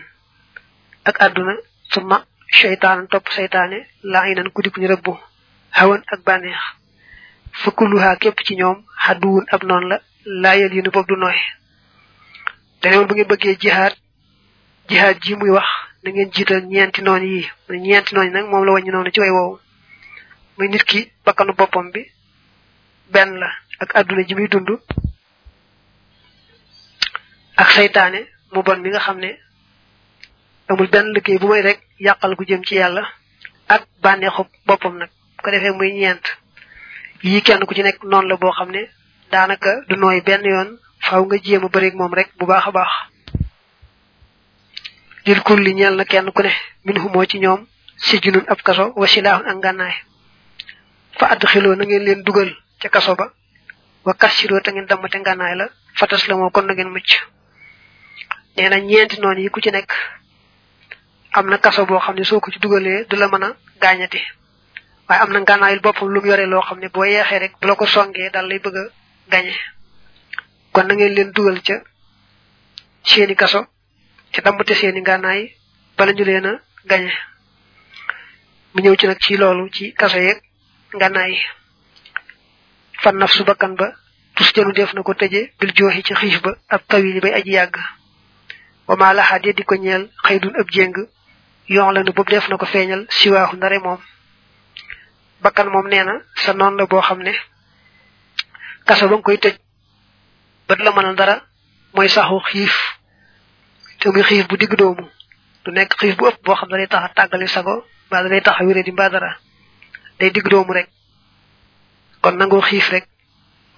ak 1.04 1.16
àdduna 1.20 1.54
suma 1.92 2.24
seytaan 2.60 3.08
topp 3.08 3.28
seytaane 3.36 3.78
laa 4.02 4.26
inan 4.30 4.50
ku 4.52 4.62
dik 4.62 4.76
ñu 4.78 4.86
rëbbu 4.88 5.12
hawan 5.70 6.02
ak 6.12 6.20
bànneex. 6.26 6.60
Fëkkuluhaa 7.52 8.16
képp 8.16 8.38
ci 8.46 8.54
ñoom 8.56 8.78
xadduwun 9.04 9.44
ab 9.52 9.62
noonu 9.64 9.88
la 9.88 9.98
laayal 10.24 10.72
yi 10.74 10.82
nu 10.82 10.90
boobu 10.90 11.08
du 11.14 11.16
nooy. 11.20 11.38
Dane 12.82 12.96
woon 12.96 13.06
bu 13.08 13.14
ngeen 13.14 13.28
bëggee 13.28 13.56
jihaad 14.92 15.18
ji 15.24 15.34
muy 15.36 15.50
wax 15.50 15.68
na 16.02 16.10
ngeen 16.10 16.30
jiital 16.34 16.62
ñeenti 16.66 17.00
noon 17.02 17.22
yi 17.22 17.48
muy 17.68 17.78
ñeenti 17.80 18.14
noon 18.14 18.26
yi 18.26 18.30
nag 18.32 18.46
moom 18.50 18.64
la 18.64 18.72
wàññi 18.72 18.90
noonu 18.90 19.10
ci 19.10 19.20
way 19.20 19.30
woowu 19.30 19.58
muy 20.58 20.68
nit 20.68 20.84
ki 20.84 21.10
bakkanu 21.24 21.52
boppam 21.54 21.90
bi 21.92 22.00
benn 23.12 23.38
la 23.38 23.48
ak 23.80 23.94
àdduna 23.96 24.22
ji 24.26 24.34
muy 24.34 24.48
dund 24.48 24.68
ak 27.56 27.70
saytaane 27.70 28.20
mu 28.52 28.62
bon 28.62 28.80
mi 28.80 28.90
nga 28.90 28.98
xam 29.00 29.18
ne 29.18 29.30
amul 30.68 30.88
benn 30.88 31.12
liggéey 31.14 31.38
bu 31.38 31.46
may 31.48 31.62
rek 31.62 31.80
yàqal 31.98 32.34
gu 32.36 32.44
jëm 32.44 32.64
ci 32.64 32.74
yàlla 32.74 33.02
ak 33.68 33.82
bànneexu 34.02 34.42
boppam 34.66 34.96
nag. 34.98 35.08
Ko 35.42 35.50
defee 35.50 35.72
muy 35.72 35.92
ñeent. 35.92 36.22
Yii 37.22 37.42
kenn 37.42 37.64
ku 37.66 37.74
ci 37.74 37.82
nekk 37.82 38.02
noonu 38.04 38.28
la 38.28 38.36
boo 38.36 38.50
xam 38.52 38.70
ne 38.70 38.88
daanaka 39.30 39.80
du 39.88 39.96
nooy 39.96 40.20
benn 40.20 40.44
yoon. 40.44 40.78
Faaw 41.00 41.24
nga 41.24 41.36
jéem 41.42 41.64
a 41.64 41.68
bëreeg 41.68 41.94
moom 41.94 42.12
rek 42.14 42.28
bu 42.38 42.46
baax 42.46 42.66
a 42.66 42.70
baax 42.70 42.92
lil 45.26 45.40
kulli 45.42 45.74
ñeel 45.74 45.96
na 45.96 46.04
kenn 46.04 46.30
ku 46.32 46.42
ne 46.42 46.50
min 46.84 46.98
humoo 46.98 47.24
ci 47.26 47.38
ñoom 47.38 47.66
si 47.96 48.18
junun 48.22 48.44
ab 48.48 48.60
kaso 48.62 48.92
wa 48.96 49.06
silaahun 49.06 49.46
ak 49.48 49.56
ngànnaay. 49.56 49.94
Fa 51.18 51.26
add 51.32 51.44
xiloo 51.46 51.74
na 51.76 51.84
ngeen 51.84 52.04
leen 52.04 52.22
dugal 52.24 52.50
ca 52.80 52.88
kaso 52.88 53.14
ba 53.14 53.32
wa 54.04 54.14
kassiroo 54.14 54.60
te 54.60 54.70
ngeen 54.72 54.86
dammate 54.86 55.14
ngànnaay 55.18 55.54
la 55.56 55.68
fatas 55.94 56.26
la 56.28 56.34
moo 56.36 56.50
kon 56.50 56.62
na 56.66 56.72
ngeen 56.74 56.88
mucc. 56.90 57.10
Nee 58.56 58.68
na 58.68 58.76
ñeenti 58.78 59.20
noonu 59.20 59.40
yi 59.40 59.50
ku 59.50 59.60
ci 59.60 59.70
nekk 59.70 59.92
am 61.32 61.46
na 61.48 61.58
kaso 61.58 61.86
boo 61.86 61.98
xam 62.00 62.16
ne 62.16 62.24
soo 62.24 62.40
ko 62.40 62.50
ci 62.50 62.58
dugalee 62.58 63.06
du 63.08 63.16
la 63.16 63.28
mën 63.28 63.42
a 63.44 63.56
gaañati. 63.80 64.20
Waaye 65.08 65.22
am 65.22 65.30
na 65.32 65.38
ngànnaayul 65.40 65.80
boppam 65.80 66.08
lu 66.08 66.20
mu 66.20 66.26
yore 66.26 66.46
loo 66.46 66.60
xam 66.62 66.78
ne 66.80 66.88
boo 66.88 67.04
yeexee 67.04 67.38
rek 67.38 67.52
bu 67.60 67.66
la 67.68 67.74
ko 67.74 67.86
songee 67.86 68.30
daal 68.30 68.46
lay 68.48 68.58
bëgg 68.58 68.76
a 68.76 68.82
gañe 69.30 69.54
kon 70.72 70.84
na 70.86 70.94
ngeen 70.94 71.14
leen 71.14 71.30
dugal 71.32 71.62
ca 71.62 71.74
seeni 73.04 73.34
kaso 73.36 73.66
te 74.32 74.40
dammate 74.44 74.74
seeni 74.74 75.00
ngànnaay 75.00 75.40
bala 75.96 76.12
ñu 76.12 76.24
leen 76.24 76.46
a 76.46 76.52
gañe 76.90 77.12
mu 78.72 78.78
ñëw 78.82 78.94
ci 78.98 79.06
nag 79.06 79.18
ci 79.24 79.36
loolu 79.36 79.70
ci 79.70 79.94
ngànnaay 80.96 81.34
fan 83.02 83.16
naf 83.18 83.32
su 83.32 83.44
bakkan 83.44 83.74
ba. 83.74 83.88
Tus 84.34 84.52
jënu 84.54 84.72
def 84.72 84.92
na 84.94 85.02
ko 85.02 85.12
tëje 85.14 85.52
bil 85.58 85.72
jooxi 85.76 86.02
ci 86.02 86.14
xiif 86.14 86.40
ba. 86.42 86.52
Ab 86.68 86.80
tawili 86.88 87.20
bay 87.20 87.32
aji 87.34 87.50
yàgg 87.52 87.76
wama 88.88 89.12
laxaa 89.14 89.38
de 89.38 89.52
di 89.52 89.62
ko 89.64 89.74
ñeel 89.74 90.10
xëy 90.24 90.38
dun 90.40 90.56
ab 90.60 90.68
jéng 90.70 90.94
yoon 91.68 91.92
la 91.94 92.02
nu 92.02 92.12
boobu 92.12 92.30
def 92.32 92.48
na 92.48 92.56
ko 92.56 92.66
feeñal 92.66 93.06
siwaaxu 93.08 93.56
ndare 93.56 93.78
moom 93.78 94.00
bakkan 95.42 95.68
moom 95.70 95.86
nee 95.88 96.04
na 96.04 96.14
sa 96.34 96.52
noon 96.52 96.76
la 96.76 96.86
boo 96.86 97.00
xam 97.00 97.22
ne. 97.22 97.32
Kaso 98.86 99.08
ba 99.08 99.14
nga 99.16 99.22
koy 99.22 99.38
tëj 99.38 99.56
ba 100.68 100.74
du 100.76 100.82
la 100.84 101.12
dara 101.14 101.36
mooy 101.94 102.08
saxu 102.08 102.38
xiif 102.48 102.74
te 104.02 104.10
muy 104.10 104.22
xiif 104.22 104.46
bu 104.48 104.56
digg 104.56 104.74
doomu. 104.78 105.04
du 105.64 105.70
nekk 105.70 105.94
xiif 106.00 106.16
bu 106.18 106.26
ëpp 106.28 106.42
boo 106.44 106.54
xam 106.58 106.68
ne 106.70 106.76
day 106.76 106.88
tax 106.88 107.02
a 107.04 107.08
tàggale 107.14 107.46
sago 107.46 107.74
mbaa 108.10 108.40
tax 108.46 108.56
a 108.60 108.64
wéré 108.64 108.82
di 108.82 108.92
mbaa 108.92 109.08
dara. 109.10 109.30
day 110.18 110.30
digg 110.30 110.48
doomu 110.50 110.72
rek. 110.72 110.88
kon 112.22 112.32
nangoo 112.36 112.60
xiif 112.60 112.90
rek 112.90 113.06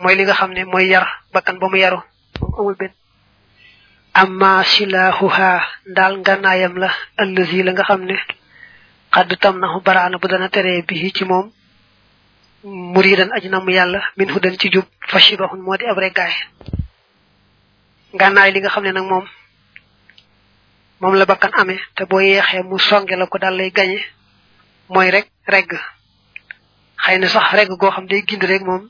mooy 0.01 0.15
li 0.17 0.23
nga 0.25 0.33
xam 0.35 0.51
ne 0.53 0.65
mooy 0.65 0.87
yar 0.89 1.07
bakkan 1.33 1.59
ba 1.61 1.69
mu 1.69 1.77
yaru. 1.77 2.01
moom 2.41 2.55
amul 2.59 2.75
benn. 2.81 2.93
amma 4.15 4.65
silaahuha 4.65 5.51
ndaal 5.91 6.15
ngànnaayam 6.19 6.75
la 6.83 6.91
allazi 7.23 7.63
la 7.63 7.73
nga 7.73 7.85
xam 7.85 8.03
ne 8.05 8.17
xadd 9.15 9.37
tam 9.43 9.59
na 9.61 9.67
baraana 9.87 10.19
bu 10.19 10.29
dana 10.29 10.49
teree 10.49 10.83
bi 10.89 11.13
ci 11.13 11.25
moom. 11.25 11.53
muridan 12.65 13.29
na 13.51 13.61
mu 13.61 13.71
yàlla 13.71 14.01
min 14.17 14.31
hu 14.33 14.41
dan 14.41 14.57
ci 14.59 14.71
jub 14.73 14.87
fashibahun 15.11 15.61
moo 15.61 15.77
di 15.77 15.85
ab 15.87 15.99
reggaay 15.99 16.33
ngànnaay 18.15 18.51
li 18.53 18.61
nga 18.61 18.71
xam 18.71 18.85
ne 18.85 18.93
nag 18.93 19.05
moom 19.05 19.27
moom 21.05 21.15
la 21.21 21.27
bakkan 21.29 21.53
amee 21.61 21.81
te 21.97 22.05
boo 22.11 22.21
yeexee 22.21 22.63
mu 22.63 22.79
songe 22.79 23.15
la 23.17 23.27
ko 23.27 23.39
daal 23.39 23.57
lay 23.57 23.71
gañe 23.71 24.01
mooy 24.89 25.11
rek 25.11 25.27
regg 25.47 25.71
xëy 27.05 27.19
na 27.19 27.29
sax 27.29 27.53
regg 27.53 27.71
goo 27.81 27.91
xam 27.91 28.07
day 28.07 28.23
gind 28.29 28.43
rek 28.43 28.63
moom 28.63 28.89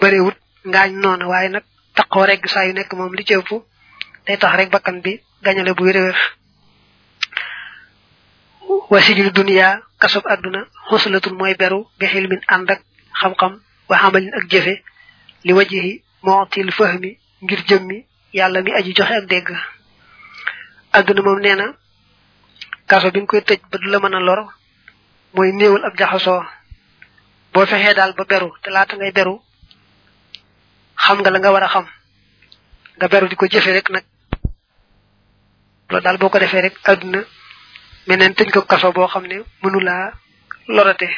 bëriwut 0.00 0.36
ngaañ 0.70 0.90
noonu 1.02 1.24
waaye 1.32 1.48
nag 1.48 1.64
taqoo 1.96 2.26
regg 2.26 2.44
saa 2.52 2.66
yu 2.66 2.72
nekk 2.74 2.92
moom 2.92 3.14
li 3.14 3.24
ci 3.24 3.34
day 4.26 4.36
tax 4.36 4.52
rek 4.56 4.70
bakkan 4.70 5.00
bi 5.04 5.20
gañale 5.44 5.72
bu 5.74 5.84
wér-wér 5.84 6.18
wasijul 8.90 9.32
duniya 9.32 9.80
kasob 9.98 10.24
àdduna 10.26 10.60
xosalatul 10.88 11.36
mooy 11.38 11.54
beru 11.54 11.86
bi 11.98 12.06
xilmin 12.06 12.40
ànd 12.54 12.70
ak 12.70 12.80
xam-xam 13.20 13.52
wa 13.88 13.96
xamalin 13.98 14.34
ak 14.38 14.44
jëfe 14.50 14.74
li 15.44 15.52
wajihi 15.52 16.02
mootil 16.22 16.70
fahmi 16.72 17.18
ngir 17.42 17.60
jëmmi 17.68 17.98
yàlla 18.32 18.62
mi 18.62 18.72
aji 18.78 18.92
joxe 18.94 19.14
ak 19.20 19.26
dégg 19.26 19.48
àdduna 20.92 21.22
moom 21.22 21.40
nee 21.40 21.54
na 21.56 21.66
kaso 22.86 23.10
bi 23.10 23.26
koy 23.26 23.40
tëj 23.48 23.60
ba 23.70 23.78
du 23.78 23.88
la 23.90 23.98
mën 23.98 24.14
a 24.14 24.20
lor 24.20 24.40
mooy 25.34 25.52
néewal 25.52 25.84
ab 25.84 25.96
jaxasoo. 25.98 26.42
boo 27.52 27.66
fexee 27.66 27.94
daal 27.94 28.12
ba 28.14 28.24
beru 28.24 28.50
te 28.62 28.70
laata 28.70 28.96
ngay 28.96 29.12
beru 29.12 29.34
xam 31.04 31.18
nga 31.20 31.30
la 31.30 31.38
nga 31.38 31.52
war 31.52 31.62
a 31.64 31.68
xam. 31.68 31.86
nga 32.96 33.08
beru 33.08 33.28
di 33.28 33.36
ko 33.36 33.46
jëfe 33.46 33.72
rek 33.72 33.88
nag. 33.90 34.04
loolu 35.90 36.04
daal 36.04 36.18
boo 36.18 36.28
ko 36.30 36.38
defee 36.38 36.60
rek 36.62 36.76
àdduna 36.90 37.20
meneen 38.06 38.34
tëj 38.34 38.50
ko 38.52 38.60
kaso 38.62 38.92
boo 38.92 39.06
xam 39.08 39.24
ne 39.26 39.36
mënulaa 39.62 40.12
lorate. 40.68 41.08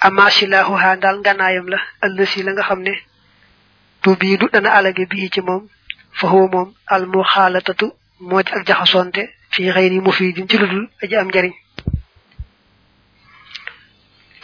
ama 0.00 0.30
silaahuha 0.30 0.96
daal 0.96 1.18
nganaayam 1.20 1.66
la 1.68 1.78
ëllësi 2.06 2.42
la 2.42 2.52
nga 2.52 2.62
xam 2.68 2.80
ne 2.82 2.94
tu 4.02 4.16
bii 4.16 4.36
du 4.38 4.48
dana 4.52 4.70
alage 4.78 5.04
bii 5.10 5.30
ci 5.30 5.40
moom. 5.40 5.68
Fa 6.18 6.26
moom 6.28 6.68
al 6.86 7.06
muxaalatatu 7.06 7.86
moo 8.28 8.42
di 8.42 8.50
ak 8.52 8.66
jaxasoonte 8.68 9.22
fii 9.52 9.70
xëyri 9.74 10.00
mufidin 10.00 10.48
ci 10.48 10.56
ludul 10.58 10.88
aji 11.02 11.16
am 11.16 11.28
njariñ. 11.28 11.52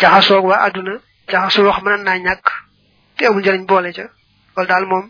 Jaxasoog 0.01 0.45
waa 0.51 0.65
àdduna 0.67 0.95
jaxasoo 1.33 1.67
wax 1.69 1.79
mën 1.85 2.03
naa 2.07 2.19
ñàkk 2.27 2.47
te 3.17 3.23
amul 3.27 3.41
njariñ 3.43 3.65
boole 3.67 3.91
ca. 3.97 4.05
Loolu 4.57 4.69
daal 4.69 4.87
moom 4.87 5.07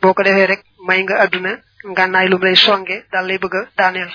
boo 0.00 0.14
ko 0.14 0.22
defee 0.22 0.46
rek 0.46 0.62
may 0.86 1.02
nga 1.02 1.14
àdduna 1.24 1.52
ngànnaay 1.92 2.26
lum 2.28 2.42
lay 2.42 2.56
songe 2.56 2.96
daal 3.12 3.26
lay 3.28 3.38
bëgg 3.42 3.54
a 3.58 3.62
daaneel. 3.78 4.12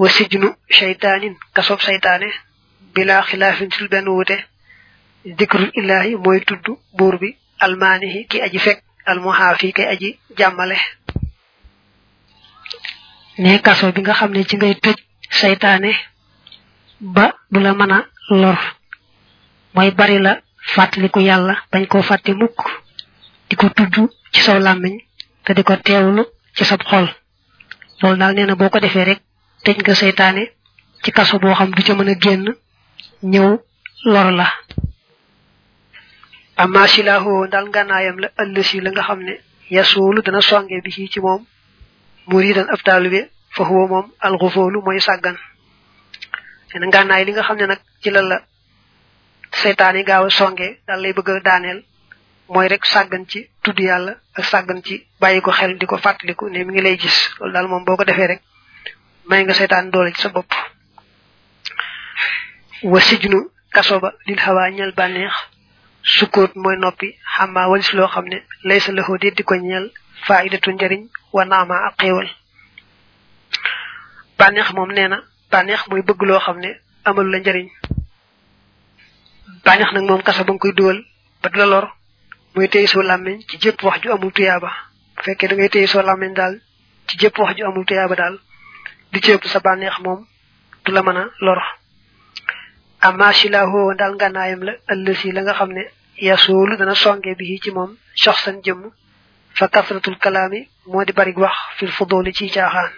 Wa 0.00 0.08
sijnu 0.08 0.48
shaytaanin 0.76 1.34
kasob 1.54 1.80
saytaane 1.80 2.28
bila 2.94 3.22
xilaafin 3.28 3.70
sul 3.72 3.88
benn 3.88 4.08
wute 4.08 4.36
dikrul 5.38 5.70
illaahi 5.78 6.16
mooy 6.24 6.40
tudd 6.48 6.66
buur 6.98 7.18
bi 7.18 7.36
almaanihi 7.64 8.26
ki 8.30 8.38
aji 8.42 8.58
fekk. 8.58 8.80
Almuhaafi 9.06 9.72
kay 9.72 9.86
aji 9.92 10.18
jàmmale. 10.38 10.76
Ne 13.38 13.58
kaso 13.66 13.92
bi 13.94 14.00
nga 14.02 14.14
xam 14.18 14.30
ne 14.32 14.44
ci 14.48 14.56
ngay 14.56 14.74
tëj 14.82 14.96
saytaane 15.38 15.92
ba 17.00 17.24
du 17.50 17.60
la 17.60 17.72
mën 17.74 17.92
a 17.92 17.98
lor. 18.30 18.58
Mooy 19.74 19.90
bari 19.90 20.18
la 20.18 20.32
fàttaliku 20.74 21.20
yàlla 21.20 21.54
bañ 21.72 21.86
koo 21.86 22.02
fàtte 22.02 22.32
mukk. 22.34 22.58
Di 23.48 23.56
ko 23.56 23.68
tudd 23.76 23.94
ci 24.32 24.40
saw 24.42 24.58
làmmiñ 24.58 24.94
te 25.44 25.54
di 25.54 25.62
ko 25.62 25.76
teewlu 25.76 26.22
ci 26.56 26.64
sab 26.64 26.82
xol. 26.82 27.06
Loolu 28.00 28.18
daal 28.18 28.34
nee 28.34 28.46
na 28.46 28.54
boo 28.54 28.68
ko 28.68 28.78
defee 28.80 29.04
rek 29.04 29.20
tëj 29.64 29.76
nga 29.80 29.94
seytaane 29.94 30.42
ci 31.02 31.10
kaso 31.12 31.38
boo 31.38 31.54
xam 31.54 31.70
du 31.74 31.82
ca 31.82 31.94
mën 31.94 32.08
a 32.08 32.14
génn 32.20 32.46
ñëw 33.22 33.48
lor 34.04 34.30
la 34.32 34.46
amma 36.62 36.86
silaahu 36.94 37.32
daal 37.52 37.66
ngànnaayam 37.68 38.16
la 38.22 38.28
ëllësi 38.42 38.80
la 38.84 38.90
nga 38.90 39.02
xam 39.08 39.20
ne 39.26 39.34
yasuulu 39.76 40.20
dana 40.22 40.40
songe 40.40 40.76
bi 40.84 40.90
ci 41.12 41.20
moom. 41.20 41.42
Muridan 42.26 42.68
ab 42.70 42.80
taalibe 42.86 43.20
fa 43.56 43.62
huwa 43.64 43.86
moom 43.92 44.06
alxufoolu 44.26 44.78
mooy 44.82 45.00
sàggan. 45.00 45.36
Nee 46.70 46.80
na 46.80 46.86
ngànnaay 46.86 47.24
li 47.24 47.32
nga 47.32 47.42
xam 47.42 47.56
ne 47.56 47.66
nag 47.66 47.80
ci 48.02 48.10
la 48.10 48.22
la 48.22 48.38
seytaane 49.60 50.04
gaaw 50.08 50.28
songe 50.30 50.68
dal 50.86 51.00
lay 51.02 51.12
bëgg 51.12 51.42
daaneel 51.44 51.80
mooy 52.48 52.68
rek 52.68 52.84
sàggan 52.84 53.24
ci 53.30 53.48
tudd 53.62 53.78
yàlla 53.80 54.12
ak 54.38 54.44
sàggan 54.44 54.82
ci 54.86 54.94
bàyyi 55.20 55.40
ko 55.40 55.50
xel 55.52 55.78
di 55.78 55.86
ko 55.86 55.96
fàttaliku 55.96 56.48
ne 56.48 56.64
mi 56.64 56.72
ngi 56.72 56.82
lay 56.82 56.96
gis. 56.98 57.18
Loolu 57.38 57.52
daal 57.52 57.68
moom 57.68 57.84
boo 57.84 57.96
ko 57.96 58.04
defee 58.04 58.26
rek 58.26 58.42
may 59.28 59.42
nga 59.44 59.54
seytaan 59.54 59.90
doole 59.90 60.12
ci 60.14 60.20
sa 60.22 60.28
bopp. 60.28 60.50
Wa 62.82 63.00
sijnu 63.00 63.50
kaso 63.74 64.00
ba 64.00 64.12
lil 64.26 64.38
xawaa 64.38 64.70
bànneex. 64.96 65.51
Sukkoot 66.02 66.54
mooy 66.56 66.76
noppi. 66.76 67.14
Xammaa 67.36 67.68
walis 67.68 67.92
loo 67.92 68.08
xam 68.08 68.26
ne 68.28 68.42
lay 68.64 68.80
sa 68.80 68.92
loxoo 68.92 69.18
déet 69.18 69.36
di 69.36 69.42
ko 69.44 69.54
ñeel 69.54 69.90
faidatu 70.26 70.70
njariñ 70.72 71.08
wa 71.32 71.44
naama 71.44 71.76
ak 71.86 71.94
xéewal. 72.00 72.28
Bànneex 74.38 74.72
moom 74.72 74.90
nee 74.92 75.08
na 75.08 75.18
bànneex 75.50 75.86
mooy 75.88 76.02
bëgg 76.02 76.22
loo 76.22 76.40
xam 76.40 76.58
ne 76.60 76.70
amalu 77.04 77.30
la 77.30 77.38
njariñ. 77.38 77.68
Bànneex 79.64 79.92
nag 79.92 80.04
moom 80.08 80.22
kaso 80.22 80.44
ba 80.44 80.52
nga 80.52 80.58
koy 80.62 80.72
duwal 80.72 80.98
ba 81.42 81.48
du 81.48 81.58
la 81.58 81.66
lor 81.66 81.86
muy 82.54 82.68
téye 82.68 82.86
soo 82.86 83.02
làmmiñ 83.02 83.40
ci 83.48 83.56
jëpp 83.58 83.82
wax 83.82 84.00
ju 84.02 84.12
amul 84.12 84.32
tuyaaba. 84.32 84.70
Bu 85.16 85.22
fekkee 85.22 85.48
da 85.48 85.54
ngay 85.54 85.68
téye 85.68 85.86
soo 85.86 86.02
làmmiñ 86.02 86.32
daal 86.34 86.60
ci 87.06 87.16
jëpp 87.18 87.38
wax 87.38 87.56
ju 87.56 87.64
amul 87.66 87.84
tuyaaba 87.86 88.14
daal 88.14 88.38
di 89.12 89.20
ci 89.20 89.48
sa 89.48 89.60
bànneex 89.60 89.98
moom 90.00 90.26
du 90.84 90.92
la 90.92 91.02
mën 91.02 91.16
a 91.16 91.24
lor 91.40 91.60
amma 93.08 93.32
silaahu 93.32 93.94
daal 93.98 94.14
ngànnaayam 94.16 94.62
la 94.66 94.72
ëllësi 94.92 95.32
la 95.32 95.40
nga 95.42 95.54
xam 95.58 95.70
ne 95.72 95.82
yasuulu 96.28 96.76
dana 96.76 96.94
songe 96.94 97.34
bi 97.38 97.58
ci 97.62 97.70
moom 97.70 97.96
soxsan 98.14 98.56
jëmm. 98.64 98.82
Fa 99.58 99.68
kasratul 99.68 100.16
kalaami 100.18 100.60
moo 100.86 101.04
di 101.04 101.12
bari 101.12 101.32
wax 101.36 101.56
fil 101.76 101.90
fudooli 101.92 102.32
ci 102.32 102.48
caaxaan. 102.48 102.90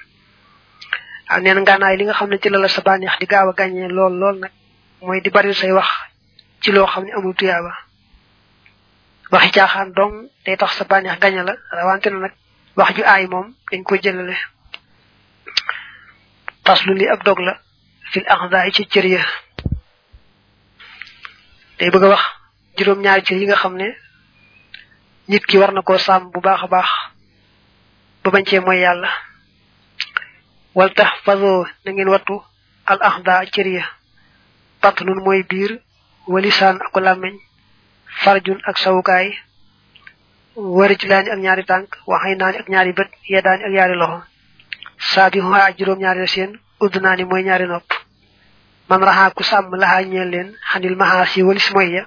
Waaw 1.31 1.41
neen 1.41 1.55
na 1.57 1.61
ngànnaay 1.63 1.97
li 1.97 2.05
nga 2.05 2.13
xam 2.15 2.29
ne 2.31 2.39
ci 2.39 2.49
la 2.49 2.69
sa 2.69 2.81
bànneex 2.83 3.19
di 3.21 3.27
gaaw 3.27 3.49
a 3.49 3.53
gàññee 3.59 3.89
lool 3.89 4.15
lool 4.21 4.39
nag 4.39 4.53
mooy 5.01 5.21
di 5.21 5.31
bari 5.31 5.55
say 5.55 5.73
wax 5.73 5.89
ci 6.63 6.71
loo 6.73 6.87
xam 6.87 7.05
ne 7.05 7.13
amul 7.13 7.35
tuyaaba. 7.35 7.73
Waxi 9.33 9.51
caaxaan 9.51 9.93
dong 9.93 10.29
day 10.45 10.57
tax 10.57 10.77
sa 10.77 10.85
bànneex 10.85 11.19
gañe 11.19 11.43
la 11.43 11.55
rawante 11.73 12.07
na 12.11 12.19
nag 12.19 12.33
wax 12.77 12.95
ju 12.97 13.03
aay 13.05 13.27
moom 13.27 13.55
dañ 13.71 13.83
ko 13.83 13.97
jëlale. 13.97 14.37
Faslu 16.65 16.95
li 16.95 17.09
ab 17.09 17.23
dog 17.25 17.39
la 17.41 17.59
fil 18.13 18.25
axdaay 18.29 18.71
ci 18.73 18.87
cër 18.87 19.07
ya. 19.07 19.25
Day 21.79 21.91
bëgg 21.91 22.05
wax 22.13 22.23
juróom-ñaari 22.77 23.23
cër 23.27 23.39
yi 23.41 23.47
nga 23.47 23.57
xam 23.63 23.75
ne 23.77 23.89
nit 25.29 25.45
ki 25.49 25.59
war 25.59 25.73
na 25.73 25.83
koo 25.83 25.99
sàmm 25.99 26.31
bu 26.33 26.41
baax 26.41 26.63
a 26.63 26.67
baax 26.75 26.91
ba 28.23 28.31
bañ 28.31 28.45
cee 28.49 28.61
mooy 28.61 28.79
yàlla. 28.81 29.09
wal 30.75 30.91
tax 30.95 31.11
faso 31.25 31.67
na 31.85 31.91
ngeen 31.93 32.09
wattu 32.09 32.37
al 32.87 32.99
axda 33.09 33.35
cër 33.55 33.67
ya. 33.67 33.85
Batnun 34.83 35.21
mooy 35.25 35.43
biir 35.51 35.73
walisaan 36.27 36.77
ak 36.87 36.95
làmmeñ 37.07 37.35
farjun 38.23 38.61
ak 38.69 38.77
sawukaay 38.79 39.29
wari 40.57 40.97
ci 40.99 41.07
laani 41.09 41.31
ak 41.31 41.39
ñaari 41.39 41.65
tànk 41.65 41.89
waxay 42.07 42.35
naani 42.37 42.59
ak 42.59 42.69
ñaari 42.69 42.93
bët 42.93 43.11
yeddaani 43.33 43.65
ak 43.65 43.73
ñaari 43.77 43.95
loxo. 43.95 44.23
Xuwaa 44.99 45.67
ak 45.69 45.79
juróom-ñaari 45.79 46.21
la 46.21 46.27
seen 46.27 46.51
udd 46.81 46.95
naa 47.03 47.17
mooy 47.27 47.43
ñaari 47.43 47.67
nopp. 47.67 48.04
Man 48.89 49.01
raxaa 49.09 49.31
ku 49.37 49.43
sàmm 49.51 49.75
laxaa 49.83 50.03
ñeel 50.11 50.29
leen 50.35 50.49
xanil 50.71 50.97
maxaa 51.01 51.27
si 51.27 51.43
walis 51.43 51.69
moy 51.75 51.89
ya 51.97 52.03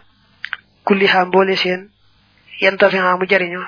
kullihaa 0.85 1.25
mboole 1.25 1.55
seen 1.55 1.81
yenta 2.61 2.89
fi 2.91 2.97
mu 3.19 3.25
jariñoo 3.31 3.67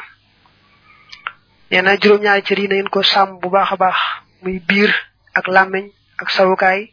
nee 1.71 1.81
na 1.81 1.91
juróom-ñaari 2.01 2.41
cër 2.47 2.59
yi 2.59 2.67
na 2.67 2.75
ngeen 2.75 2.89
ko 2.89 2.99
sàmm 3.03 3.39
bu 3.41 3.47
baax 3.49 3.71
a 3.73 3.75
baax 3.83 3.97
muy 4.41 4.59
biir 4.67 4.91
ak 5.33 5.47
làmmiñ 5.47 5.85
ak 6.21 6.29
sawukaay. 6.31 6.91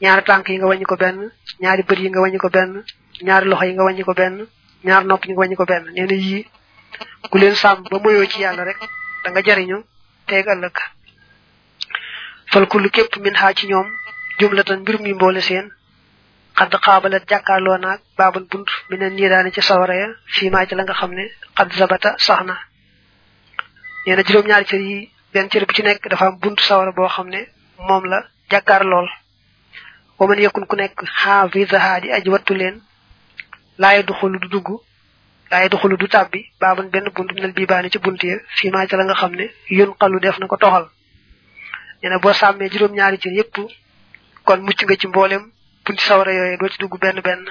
Ñaari 0.00 0.22
tànk 0.24 0.48
yi 0.48 0.56
nga 0.58 0.66
wàññi 0.66 0.84
ko 0.84 0.96
benn 0.96 1.18
ñaari 1.60 1.82
bët 1.82 1.98
yi 1.98 2.08
nga 2.10 2.20
wàññi 2.20 2.38
ko 2.38 2.48
benn 2.48 2.72
ñaari 3.26 3.46
loxo 3.50 3.64
yi 3.66 3.72
nga 3.74 3.84
wàññi 3.84 4.04
ko 4.08 4.14
benn 4.14 4.36
ñaari 4.86 5.06
nopp 5.06 5.24
yi 5.26 5.32
nga 5.32 5.40
wàññi 5.40 5.56
ko 5.60 5.64
benn. 5.70 5.84
Nee 5.94 6.06
na 6.06 6.14
yii 6.24 6.42
ku 7.30 7.36
sàmm 7.62 7.84
ba 7.90 7.98
moyoo 8.02 8.24
ci 8.30 8.40
yàlla 8.40 8.64
rek 8.64 8.78
da 9.24 9.30
nga 9.30 9.42
jariñu 9.46 9.78
teeg 10.26 10.46
ëllëg. 10.54 10.76
Fal 12.52 12.66
kullu 12.70 12.88
képp 12.90 13.16
min 13.24 13.34
xaa 13.34 13.52
ci 13.54 13.66
ñoom 13.66 13.88
jumlatan 14.40 14.80
mbir 14.82 14.96
mi 15.04 15.12
mboole 15.14 15.40
seen 15.48 15.66
xadd 16.58 16.74
xaabalat 16.84 17.24
jàkkaarloo 17.30 17.76
naag 17.84 18.00
baabal 18.18 18.44
bunt 18.50 18.68
mi 18.88 18.96
ne 18.98 19.06
nii 19.10 19.28
daane 19.32 19.50
ci 19.54 19.62
sawara 19.62 19.94
ya. 20.02 20.08
Fii 20.34 20.50
maa 20.50 20.66
ci 20.66 20.74
la 20.74 20.82
nga 20.84 20.94
xam 21.00 21.12
xadd 21.56 21.72
zabata 21.78 22.10
sax 22.26 22.40
na 22.48 22.54
nee 24.06 24.24
juróom-ñaari 24.28 24.66
cër 24.70 24.80
yi 24.88 25.10
benn 25.32 25.48
cër 25.50 25.64
bu 25.66 25.72
ci 25.76 25.82
nekk 25.82 26.08
dafa 26.10 26.26
am 26.26 26.38
bunt 26.42 26.58
sawara 26.68 26.92
boo 26.92 27.08
xam 27.08 27.28
ne 27.28 27.40
moom 27.88 28.04
la 28.12 28.18
jàkkaar 28.50 28.82
lool. 28.84 29.08
Wa 30.18 30.26
man 30.26 30.38
yakun 30.44 30.66
ku 30.66 30.76
nekk 30.76 30.96
xaafisaha 31.20 32.00
di 32.02 32.08
aji 32.16 32.30
wattu 32.30 32.54
leen 32.54 32.76
laaye 33.78 34.02
du 34.02 34.12
xulu 34.18 34.38
du 34.42 34.48
dugg 34.48 34.68
laaye 35.50 35.68
du 35.68 35.76
xulu 35.76 35.96
du 35.96 36.06
tàbbi 36.08 36.40
baaban 36.60 36.88
benn 36.92 37.06
bunt 37.14 37.30
minal 37.34 37.52
bii 37.52 37.66
baani 37.66 37.90
ci 37.90 37.98
bunt 37.98 38.20
ya 38.22 38.36
fii 38.56 38.70
maa 38.70 38.86
ci 38.88 38.96
la 38.96 39.04
nga 39.04 39.14
xam 39.20 39.32
yun 39.78 39.90
xalu 40.00 40.18
def 40.20 40.38
na 40.38 40.46
ko 40.46 40.56
toxal. 40.56 40.86
Nee 42.02 42.10
na 42.10 42.18
boo 42.18 42.32
sàmmee 42.32 42.68
juróom-ñaari 42.72 43.18
cër 43.22 43.32
yépp 43.38 43.56
kon 44.50 44.62
mucc 44.66 44.82
nga 44.84 44.96
ci 45.00 45.06
mboolem 45.06 45.42
bunti 45.84 46.02
sawara 46.02 46.32
yooyu 46.34 46.56
doo 46.58 46.68
ci 46.68 46.78
dugg 46.78 46.98
benn 47.00 47.20
benn. 47.22 47.42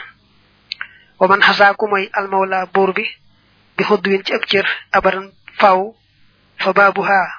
Wa 1.20 1.28
man 1.28 1.40
xasaa 1.42 1.74
ku 1.74 1.88
mooy 1.88 2.10
almawla 2.12 2.66
buur 2.74 2.92
bi 2.94 3.06
bi 3.78 3.84
xudd 3.88 4.06
win 4.08 4.24
ci 4.26 4.34
ab 4.34 4.44
cër 4.46 4.68
abadan 4.92 5.32
faw 5.60 5.96
fa 6.58 6.74
baabu 6.74 7.02
haa 7.02 7.30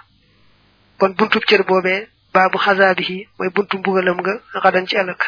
kon 0.98 1.12
buntub 1.18 1.44
cër 1.44 1.62
boobee 1.68 2.08
baabu 2.32 2.56
xasaa 2.58 2.94
bi 2.94 3.28
mooy 3.38 3.50
buntu 3.54 3.76
mbugalam 3.78 4.16
nga 4.20 4.60
xadan 4.62 4.86
ci 4.88 4.96
ëllëg. 4.96 5.20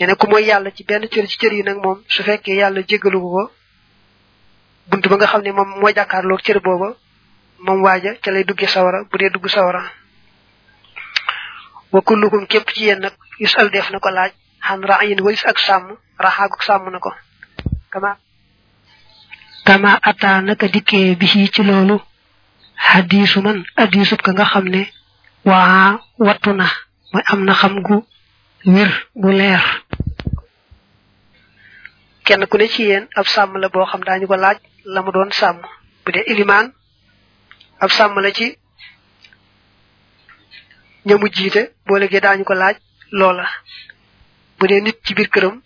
Na 0.00 0.14
ku 0.16 0.26
mooy 0.26 0.44
yàlla 0.50 0.70
ci 0.74 0.82
benn 0.84 1.06
cër 1.08 1.26
ci 1.28 1.38
cër 1.38 1.52
yi 1.52 1.62
nag 1.62 1.76
moom 1.78 2.02
su 2.08 2.22
fekkee 2.22 2.56
yàlla 2.58 2.82
jéggalu 2.82 3.20
ko 3.20 3.50
bunt 4.90 5.06
ba 5.08 5.16
nga 5.16 5.26
xam 5.26 5.42
ne 5.42 5.52
moom 5.52 5.68
moo 5.80 5.90
jàkkaarloog 5.94 6.42
cër 6.42 6.58
booba 6.60 6.96
moom 7.58 7.82
waaja 7.82 8.10
lay 8.26 8.44
dugge 8.44 8.66
sawara 8.66 9.04
bu 9.10 9.18
dee 9.18 9.30
dugg 9.30 9.46
sawara 9.48 9.82
wa 11.92 12.00
kullukum 12.00 12.46
képp 12.46 12.68
ci 12.74 12.84
yéen 12.84 13.00
nag 13.00 13.12
yusal 13.38 13.70
def 13.70 13.90
na 13.90 13.98
laaj 14.10 14.32
xan 14.66 14.80
walis 15.20 15.44
ak 15.46 15.58
sàmm 15.58 15.96
raxaaguk 16.18 16.62
sàmm 16.62 16.90
kama 17.90 18.16
kama 19.64 19.98
ata 20.02 20.40
naka 20.42 20.68
dikkee 20.68 21.14
bi 21.16 21.26
ci 21.54 21.62
loolu 21.62 22.00
xadiisu 22.76 23.40
man 23.42 23.64
hadiisub 23.76 24.20
ka 24.22 24.32
nga 24.32 24.44
xam 24.44 24.68
ne 24.68 24.82
waa 25.44 25.98
wattu 26.18 26.52
na 26.52 26.66
mooy 27.12 27.22
am 27.32 27.44
na 27.44 27.54
xam 27.54 27.80
gu 27.82 28.04
wér 28.66 28.90
gu 29.16 29.30
leer. 29.32 29.62
Kenn 32.24 32.46
ku 32.46 32.56
ne 32.58 32.68
ci 32.68 32.82
yéen 32.84 33.08
ab 33.16 33.26
la 33.58 33.68
xam 33.86 34.02
ko 34.26 34.36
laaj 34.36 34.58
bu 35.04 35.12
ab 37.80 37.90
la 38.20 38.30
ci 38.32 38.56
ñamu 41.06 41.26
jiite 41.32 41.62
boo 41.86 41.98
léegi 41.98 42.20
daañu 42.20 42.44
ko 42.44 42.54
laaj 42.54 42.76
loola. 43.18 43.46
Bu 44.58 44.66
dee 44.68 44.80
nit 44.80 44.96
ci 45.04 45.14
biir 45.14 45.28
këram 45.34 45.56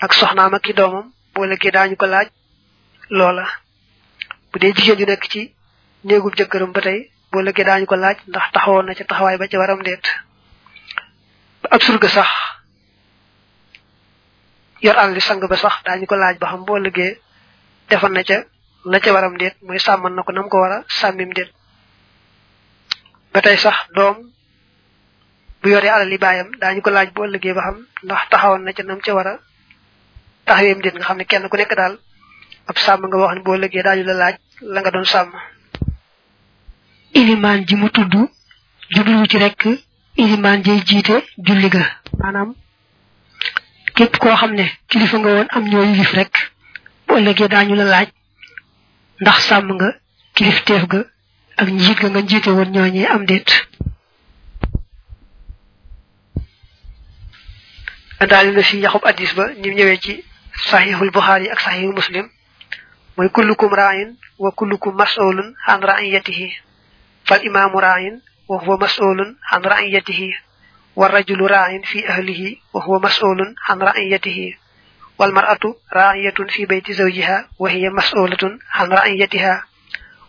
ak 0.00 0.12
soxnaam 0.14 0.54
ak 0.54 0.62
ki 0.62 0.72
doomam 0.72 1.12
boo 1.34 1.44
léegi 1.46 1.70
daañu 1.70 1.96
ko 1.96 2.06
laaj 2.06 2.28
loola. 3.10 3.44
Bu 4.52 4.58
dee 4.58 4.72
jigéen 4.76 4.98
ju 4.98 5.06
nekk 5.06 5.24
ci 5.32 5.54
néegub 6.04 6.34
jëkkëram 6.38 6.72
ba 6.72 6.80
tey 6.80 7.10
boo 7.32 7.42
léegi 7.42 7.64
daañu 7.64 7.86
ko 7.86 7.96
laaj 7.96 8.16
ndax 8.28 8.46
taxawoon 8.52 8.86
na 8.86 8.94
ca 8.94 9.04
taxawaay 9.04 9.36
ba 9.38 9.48
ca 9.48 9.58
waram 9.58 9.82
deet 9.82 10.04
ba 11.62 11.68
ab 11.74 11.80
sax 11.82 12.28
yor 14.82 14.96
àll 14.96 15.12
li 15.14 15.20
sang 15.20 15.40
ba 15.40 15.56
sax 15.56 15.74
daañu 15.84 16.06
ko 16.06 16.16
laaj 16.16 16.36
ba 16.38 16.46
xam 16.50 16.64
boo 16.64 16.78
léegi 16.78 17.08
defal 17.90 18.12
na 18.12 18.22
ca 18.28 18.38
la 18.84 18.98
ca 19.00 19.12
waram 19.12 19.36
deet 19.36 19.54
mooy 19.62 19.78
sàmman 19.78 20.14
na 20.14 20.22
ko 20.22 20.32
nam 20.32 20.48
ko 20.48 20.56
war 20.62 20.72
a 20.72 20.84
sàmmim 20.88 21.32
deet 21.36 21.50
ba 23.38 23.42
tey 23.46 23.56
sax 23.64 23.76
doom 23.96 24.16
bu 25.62 25.68
yoree 25.70 25.90
alal 25.94 26.08
li 26.10 26.18
baayam 26.18 26.48
daañu 26.60 26.80
ko 26.82 26.90
laaj 26.90 27.08
bu 27.14 27.22
ëllëgee 27.26 27.54
ba 27.54 27.62
xam 27.66 27.76
ndax 28.04 28.22
taxawoon 28.30 28.62
na 28.64 28.72
ca 28.76 28.82
nam 28.82 29.00
ca 29.04 29.14
war 29.16 29.28
a 29.32 29.34
taxaweem 30.46 30.80
déet 30.82 30.94
nga 30.96 31.04
xam 31.06 31.18
ne 31.18 31.24
kenn 31.30 31.48
ku 31.50 31.56
nekk 31.56 31.74
daal 31.80 31.94
ab 32.68 32.76
sàmm 32.84 33.02
nga 33.06 33.16
wax 33.22 33.34
ne 33.34 33.42
boo 33.44 33.54
ëllëgee 33.58 33.82
daañu 33.86 34.04
la 34.10 34.14
laaj 34.22 34.34
la 34.74 34.80
nga 34.80 34.90
doon 34.90 35.04
sàmm. 35.14 35.30
Ilimaan 37.20 37.60
ji 37.68 37.74
mu 37.76 37.88
tudd 37.90 38.14
jublu 38.94 39.26
ci 39.30 39.38
rek 39.38 39.62
ilimaan 40.16 40.62
jay 40.64 40.80
jiite 40.88 41.16
julli 41.46 41.68
ga. 41.74 41.84
Maanaam 42.18 42.54
képp 43.94 44.18
koo 44.18 44.34
xam 44.36 44.52
ne 44.58 44.66
kilifa 44.88 45.16
nga 45.18 45.28
woon 45.36 45.48
am 45.50 45.64
ñoo 45.70 45.84
yilif 45.84 46.12
rek 46.18 46.32
bu 47.06 47.14
ëllëgee 47.18 47.48
daañu 47.48 47.74
la 47.74 47.84
laaj 47.84 48.08
ndax 49.20 49.38
sàmm 49.48 49.68
nga 49.76 49.88
kilifteef 50.34 50.84
ga 50.88 51.00
ak 51.60 51.68
njiit 51.76 51.98
ga 52.00 52.08
nga 52.10 52.20
njiite 52.22 52.50
woon 52.56 52.70
ñooñee 52.74 53.06
am 53.14 53.24
déet 53.30 53.48
daal 58.30 58.48
na 58.54 58.62
fi 58.68 58.76
yaxub 58.84 59.04
addis 59.10 59.32
ba 59.38 59.44
ni 59.60 59.68
ñëwee 59.76 59.98
ci 60.04 60.12
saxiixul 60.70 61.10
buxaari 61.14 61.46
ak 61.50 61.60
saxiixul 61.60 61.94
muslim 61.98 62.26
mooy 63.16 63.28
kullukum 63.34 63.72
raayin 63.80 64.10
wa 64.42 64.50
kullukum 64.58 64.94
mas'ulun 65.00 65.48
an 65.66 65.80
ra'iyatihi 65.90 66.48
fal 67.28 67.42
imaamu 67.48 67.78
raayin 67.80 68.16
wa 68.48 68.56
huwa 68.62 68.76
mas'ulun 68.84 69.30
an 69.54 69.62
ra'iyatihi 69.62 70.30
wa 70.98 71.08
rajulu 71.08 71.46
raayin 71.46 71.82
fi 71.84 71.98
ahlihi 72.06 72.60
wa 72.74 72.80
huwa 72.84 72.98
mas'ulun 73.06 73.54
an 73.70 73.78
ra'iyatihi 73.88 74.48
wal 75.18 75.32
mar'atu 75.32 75.74
ra'iyatun 75.90 76.48
fi 76.54 76.66
bayti 76.66 76.92
zawjiha 76.94 77.36
wa 77.58 77.70
hiya 77.70 77.90
mas'ulatun 77.90 78.58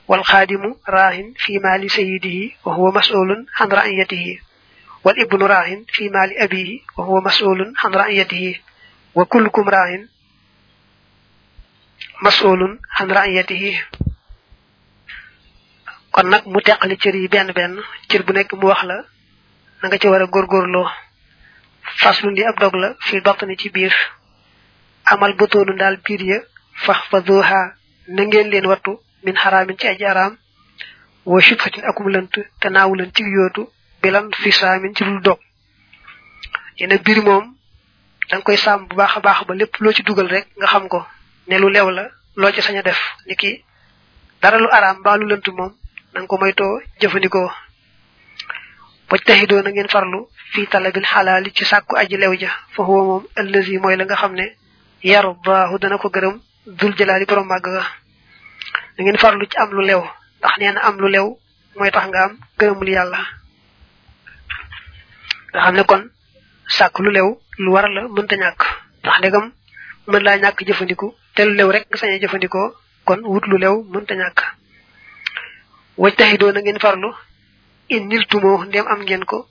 an 0.10 0.18
ra'iyatiha 0.18 0.18
wal 0.18 0.24
khadimu 0.24 0.70
rahin 0.88 1.34
fi 1.38 1.60
mali 1.60 1.90
sayyidihi 1.90 2.56
wa 2.66 2.74
huwa 2.74 2.92
mas'ulun 2.92 3.46
an 3.60 3.70
ra'iyatihi 3.70 4.40
wal 5.04 5.18
ibnu 5.18 5.48
rahin 5.48 5.86
fi 5.94 6.10
mali 6.10 6.36
abihi 6.38 6.84
wa 6.98 7.06
huwa 7.06 7.22
mas'ulun 7.22 7.74
an 7.84 7.92
ra'iyatihi 7.94 8.62
wa 9.16 9.26
kullukum 9.26 9.68
rahin 9.70 10.10
mas'ulun 12.22 12.80
an 13.00 13.08
ra'iyatihi 13.10 13.72
kon 16.12 16.24
nak 16.30 16.46
mu 16.46 16.62
tekkali 16.62 16.98
cër 16.98 17.16
yi 17.16 17.28
benn 17.28 17.52
benn 17.54 17.78
cër 18.10 18.24
bu 18.24 18.34
nekk 18.34 18.54
mu 18.54 18.68
wax 18.68 18.84
la 18.84 18.98
na 19.82 19.88
nga 19.88 19.98
ci 19.98 20.08
war 20.08 20.22
a 20.22 20.26
góorgóorloo 20.28 20.90
faslu 22.02 22.32
ndi 22.32 22.44
ab 22.46 22.60
dog 22.60 22.76
la 22.76 22.96
fi 23.00 23.22
batni 23.22 23.56
ci 23.58 23.70
biir. 23.70 23.94
Amal 25.06 25.34
butoonu 25.36 25.74
daal 25.78 25.98
biir 26.06 26.22
ya 26.22 26.40
fax 26.86 26.98
fa 27.10 27.22
zuha 27.22 27.74
na 28.08 28.24
ngeen 28.24 28.50
leen 28.50 28.66
wattu 28.68 29.00
min 29.24 29.36
xaraamin 29.36 29.78
ci 29.78 29.88
aji 29.88 30.06
araam 30.06 30.38
wa 31.26 31.42
shubhatin 31.42 31.84
akum 31.86 32.08
lënt 32.10 32.34
te 32.60 32.70
naawu 32.70 32.96
leen 32.96 33.12
ci 33.16 33.24
yootu 33.24 33.68
bilan 34.02 34.30
fi 34.34 34.52
saamin 34.52 34.96
ci 34.96 35.04
lul 35.04 35.22
dog. 35.22 35.40
Yene 36.80 36.98
biir 37.00 37.22
moom 37.24 37.56
danga 38.30 38.44
koy 38.44 38.58
sàmm 38.58 38.88
bu 38.88 38.96
baax 38.96 39.18
a 39.18 39.20
baax 39.20 39.46
ba 39.48 39.54
lépp 39.56 39.76
loo 39.80 39.92
ci 39.94 40.04
dugal 40.04 40.28
rek 40.28 40.48
nga 40.58 40.68
xam 40.68 40.88
ko 40.88 41.06
ne 41.48 41.58
lu 41.60 41.70
lew 41.70 41.90
la 41.90 42.10
loo 42.36 42.52
ci 42.52 42.62
sañ 42.62 42.78
a 42.78 42.82
def. 42.82 43.00
Niki 43.28 43.64
dara 44.42 44.58
lu 44.58 44.68
araam 44.72 44.98
mbaa 45.00 45.18
lu 45.18 45.26
lënt 45.28 45.48
moom 45.58 45.74
nanga 46.14 46.28
ko 46.28 46.38
moytoo 46.38 46.82
jëfandikoo. 47.02 47.52
Wajtahidoo 49.12 49.62
na 49.64 49.72
ngeen 49.72 49.90
farlu 49.90 50.28
fi 50.54 50.68
talabil 50.68 51.04
xalaali 51.06 51.52
ci 51.54 51.66
sàkku 51.66 51.96
aji 51.98 52.18
lew 52.18 52.34
ja 52.40 52.50
fa 52.76 52.84
huwa 52.84 53.04
moom 53.04 53.24
allazi 53.36 53.78
mooy 53.80 53.96
la 53.98 54.06
nga 54.06 54.16
xam 54.16 54.34
ne 54.36 54.46
yarbaahu 55.04 55.78
dana 55.80 55.98
ko 55.98 56.10
gërëm 56.10 56.36
dul 56.68 56.94
jalaali 56.98 57.26
borom 57.26 57.48
màgg 57.48 57.64
ga. 57.76 57.84
Na 59.00 59.04
ngeen 59.06 59.18
farlu 59.18 59.46
ci 59.48 59.58
am 59.58 59.72
lu 59.72 59.82
lew. 59.90 60.02
Ndax 60.40 60.58
nee 60.60 60.72
na 60.72 60.82
am 60.88 60.98
lu 61.00 61.08
lew 61.08 61.28
mooy 61.76 61.92
tax 61.92 62.06
nga 62.08 62.24
am 62.26 62.38
gërëmul 62.60 62.90
yàlla. 62.90 63.20
Nga 65.54 65.62
xam 65.64 65.76
ne 65.76 65.84
kon 65.84 66.04
sàkk 66.78 67.00
lu 67.00 67.10
lew 67.12 67.28
lu 67.58 67.72
war 67.74 67.88
la 67.90 68.02
mënta 68.16 68.36
ñàkk. 68.36 68.62
Ndax 69.04 69.18
ndegam 69.20 69.46
mën 70.08 70.24
laa 70.24 70.38
ñàkk 70.38 70.60
jëfandiku 70.68 71.08
te 71.36 71.46
lu 71.46 71.54
lew 71.54 71.72
rek 71.72 71.86
nga 71.90 71.98
sañee 71.98 72.20
jëfandikoo 72.20 72.74
kon 73.06 73.20
wut 73.24 73.46
lu 73.48 73.58
lew 73.58 73.84
mënta 73.94 74.14
ñàkk. 74.16 74.40
Wajtahidoo 75.98 76.52
na 76.52 76.60
ngeen 76.62 76.80
farlu. 76.80 77.10
In 77.90 78.08
niltumoo 78.08 78.64
ndem 78.66 78.86
am 78.88 79.02
ngeen 79.02 79.24
ko. 79.26 79.48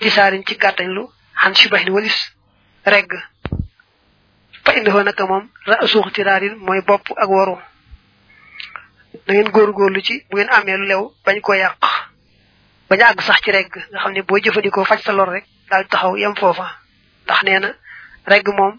Ci 0.00 0.10
saarin 0.10 0.44
ci 0.46 0.54
gàttañ 0.56 0.88
lu 0.94 1.08
xan 1.40 1.54
shibahin 1.54 1.90
walis 1.90 2.32
regg. 2.86 3.10
Fa 4.64 4.72
indihoo 4.76 5.02
naka 5.02 5.26
moom 5.26 5.48
ra 5.66 5.86
suux 5.86 6.10
tiraarin 6.12 6.54
mooy 6.56 6.80
bopp 6.86 7.06
ak 7.16 7.28
waru 7.28 7.56
na 9.26 9.34
ngeen 9.34 9.50
góorgóorlu 9.50 10.00
ci 10.02 10.24
bu 10.30 10.36
ngeen 10.36 10.50
amee 10.50 10.76
lu 10.76 10.86
lew 10.86 11.02
bañ 11.24 11.40
ko 11.40 11.52
yàq. 11.54 11.78
bañ 12.88 13.00
àgg 13.02 13.20
sax 13.22 13.40
ci 13.42 13.50
regg 13.50 13.72
nga 13.90 13.98
xam 14.00 14.12
ne 14.12 14.22
boo 14.22 14.38
jëfandikoo 14.38 14.84
faj 14.84 15.00
sa 15.02 15.12
lor 15.12 15.28
rek 15.28 15.44
daal 15.70 15.86
taxaw 15.88 16.16
yem 16.16 16.34
foofa. 16.36 16.66
ndax 17.24 17.42
nee 17.42 17.58
na 17.58 17.70
regg 18.26 18.46
moom 18.48 18.78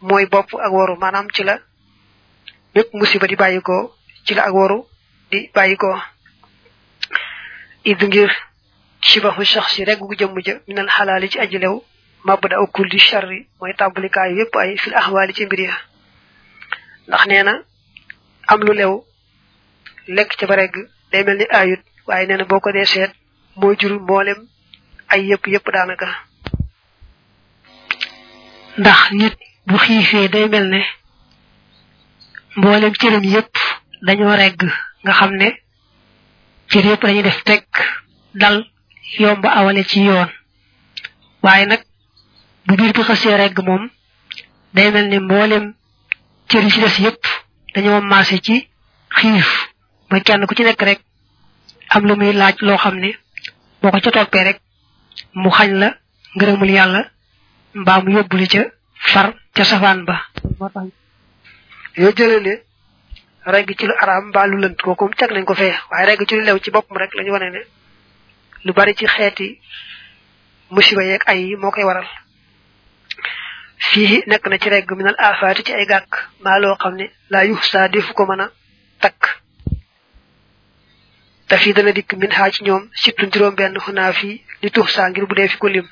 mooy 0.00 0.26
bopp 0.26 0.54
ak 0.54 0.72
waru 0.72 0.96
maanaam 0.96 1.26
ci 1.34 1.42
la 1.44 1.58
bépp 2.74 2.92
musiba 2.94 3.26
di 3.26 3.36
bàyyikoo 3.36 3.92
ci 4.24 4.34
la 4.34 4.42
ak 4.44 4.54
waru 4.54 4.84
di 5.30 5.50
bàyyikoo. 5.54 5.96
Id 7.84 8.02
ngir 8.02 8.30
shibahu 9.00 9.44
shakhsi 9.44 9.84
rek 9.84 9.98
gu 9.98 10.14
jëm 10.14 10.34
ja 10.44 10.54
minal 10.66 10.88
halali 10.88 11.28
ci 11.30 11.38
aji 11.38 11.58
lew 11.58 11.82
mabda 12.24 12.56
kulli 12.72 12.98
charri 12.98 13.48
mooy 13.60 13.72
tambalikaay 13.74 14.34
yépp 14.38 14.56
ay 14.56 14.76
fil 14.76 14.94
ahwali 14.94 15.32
ci 15.34 15.46
mbir 15.46 15.60
ya. 15.60 15.74
ndax 17.08 17.26
neena 17.26 17.62
am 18.48 18.60
lu 18.60 18.72
lew 18.72 19.04
lek 20.16 20.30
ci 20.38 20.46
bareg 20.46 20.72
day 21.12 21.22
melni 21.24 21.44
ayut 21.50 21.80
waye 22.06 22.26
neena 22.26 22.44
boko 22.44 22.72
dé 22.72 22.84
sét 22.84 23.12
mo 23.56 23.74
jur 23.78 24.00
mbolem 24.00 24.40
ay 25.08 25.20
yépp 25.28 25.46
yépp 25.46 25.66
danaka 25.74 26.08
ndax 28.78 29.10
nit 29.12 29.36
bu 29.66 29.76
xifé 29.78 30.28
day 30.28 30.48
melne 30.48 30.80
mbolem 32.56 32.92
cëram 33.00 33.24
yépp 33.24 33.54
dañoo 34.06 34.36
regg 34.36 34.60
nga 35.04 35.12
xamne 35.12 35.48
cër 36.70 36.84
yépp 36.86 37.02
dañuy 37.02 37.22
def 37.22 37.42
tek 37.44 37.66
dal 38.34 38.66
yomb 39.18 39.44
awale 39.46 39.84
ci 39.84 40.00
yoon. 40.04 40.28
Waaye 41.42 41.66
nag 41.66 41.82
bu 42.66 42.76
biir 42.76 42.92
bi 42.92 43.02
xasee 43.02 43.36
regg 43.36 43.58
moom 43.66 43.88
day 44.74 44.90
mel 44.92 45.08
ni 45.08 45.18
mboolem 45.18 45.74
cër 46.48 46.62
yi 46.64 46.70
ci 46.70 46.80
des 46.80 46.98
yépp 47.02 47.22
dañoo 47.74 48.00
maase 48.00 48.38
ci 48.40 48.68
xiif 49.16 49.67
mooy 50.10 50.22
kenn 50.22 50.46
ku 50.46 50.54
ci 50.54 50.62
nekk 50.64 50.82
rek 50.82 51.00
am 51.94 52.04
lu 52.06 52.14
muy 52.16 52.32
laaj 52.32 52.56
loo 52.60 52.76
xam 52.76 52.96
ne 52.98 53.10
boo 53.82 53.90
ko 53.90 54.00
ca 54.00 54.10
toppee 54.10 54.44
rek 54.44 54.58
mu 55.34 55.50
xañ 55.50 55.70
la 55.78 55.88
ngërëmul 56.36 56.70
yàlla 56.70 57.00
mbaa 57.74 58.00
mu 58.02 58.10
yóbbuli 58.16 58.46
ca 58.48 58.62
far 59.12 59.34
ca 59.54 59.64
safaan 59.64 60.04
ba. 60.04 60.16
Yoo 61.96 62.12
jëlee 62.16 62.40
ne 62.40 62.54
regg 63.44 63.70
ci 63.78 63.86
lu 63.86 63.94
araam 64.00 64.28
mbaa 64.28 64.46
lu 64.46 64.56
lënt 64.58 64.80
kooku 64.82 65.08
teg 65.16 65.30
nañ 65.32 65.44
ko 65.44 65.54
fee 65.54 65.74
waaye 65.90 66.06
regg 66.06 66.26
ci 66.28 66.34
lu 66.36 66.42
lew 66.44 66.58
ci 66.58 66.70
boppam 66.70 66.96
rek 66.98 67.14
lañu 67.14 67.32
wane 67.32 67.50
ne 67.50 67.60
lu 68.64 68.72
bari 68.72 68.94
ci 68.94 69.06
xeeti 69.06 69.60
musiba 70.70 71.02
yeeg 71.04 71.22
ay 71.26 71.56
moo 71.56 71.70
koy 71.70 71.84
waral. 71.84 72.06
Fii 73.78 74.22
nekk 74.26 74.46
na 74.48 74.58
ci 74.58 74.68
regg 74.68 74.90
minal 74.96 75.14
afaati 75.18 75.62
ci 75.64 75.72
ay 75.72 75.86
gàkk 75.86 76.12
maa 76.44 76.58
loo 76.58 76.76
xam 76.76 76.94
ne 76.94 77.10
laa 77.30 77.44
yux 77.44 77.62
saa 77.70 77.88
defu 77.88 78.12
ko 78.14 78.26
mën 78.26 78.40
a 78.40 78.50
takk 79.00 79.37
te 81.48 81.56
fii 81.62 81.72
dana 81.76 81.92
dikk 81.92 82.12
min 82.20 82.30
ci 82.54 82.64
ñoom 82.64 82.82
surtout 83.02 83.30
juróom 83.32 83.54
benn 83.54 83.78
xunaa 83.84 84.12
fii 84.12 84.42
li 84.62 84.70
tux 84.70 84.86
saa 84.94 85.08
ngir 85.10 85.26
bu 85.26 85.34
dee 85.34 85.48
fi 85.48 85.56
ko 85.58 85.68
lim 85.68 85.86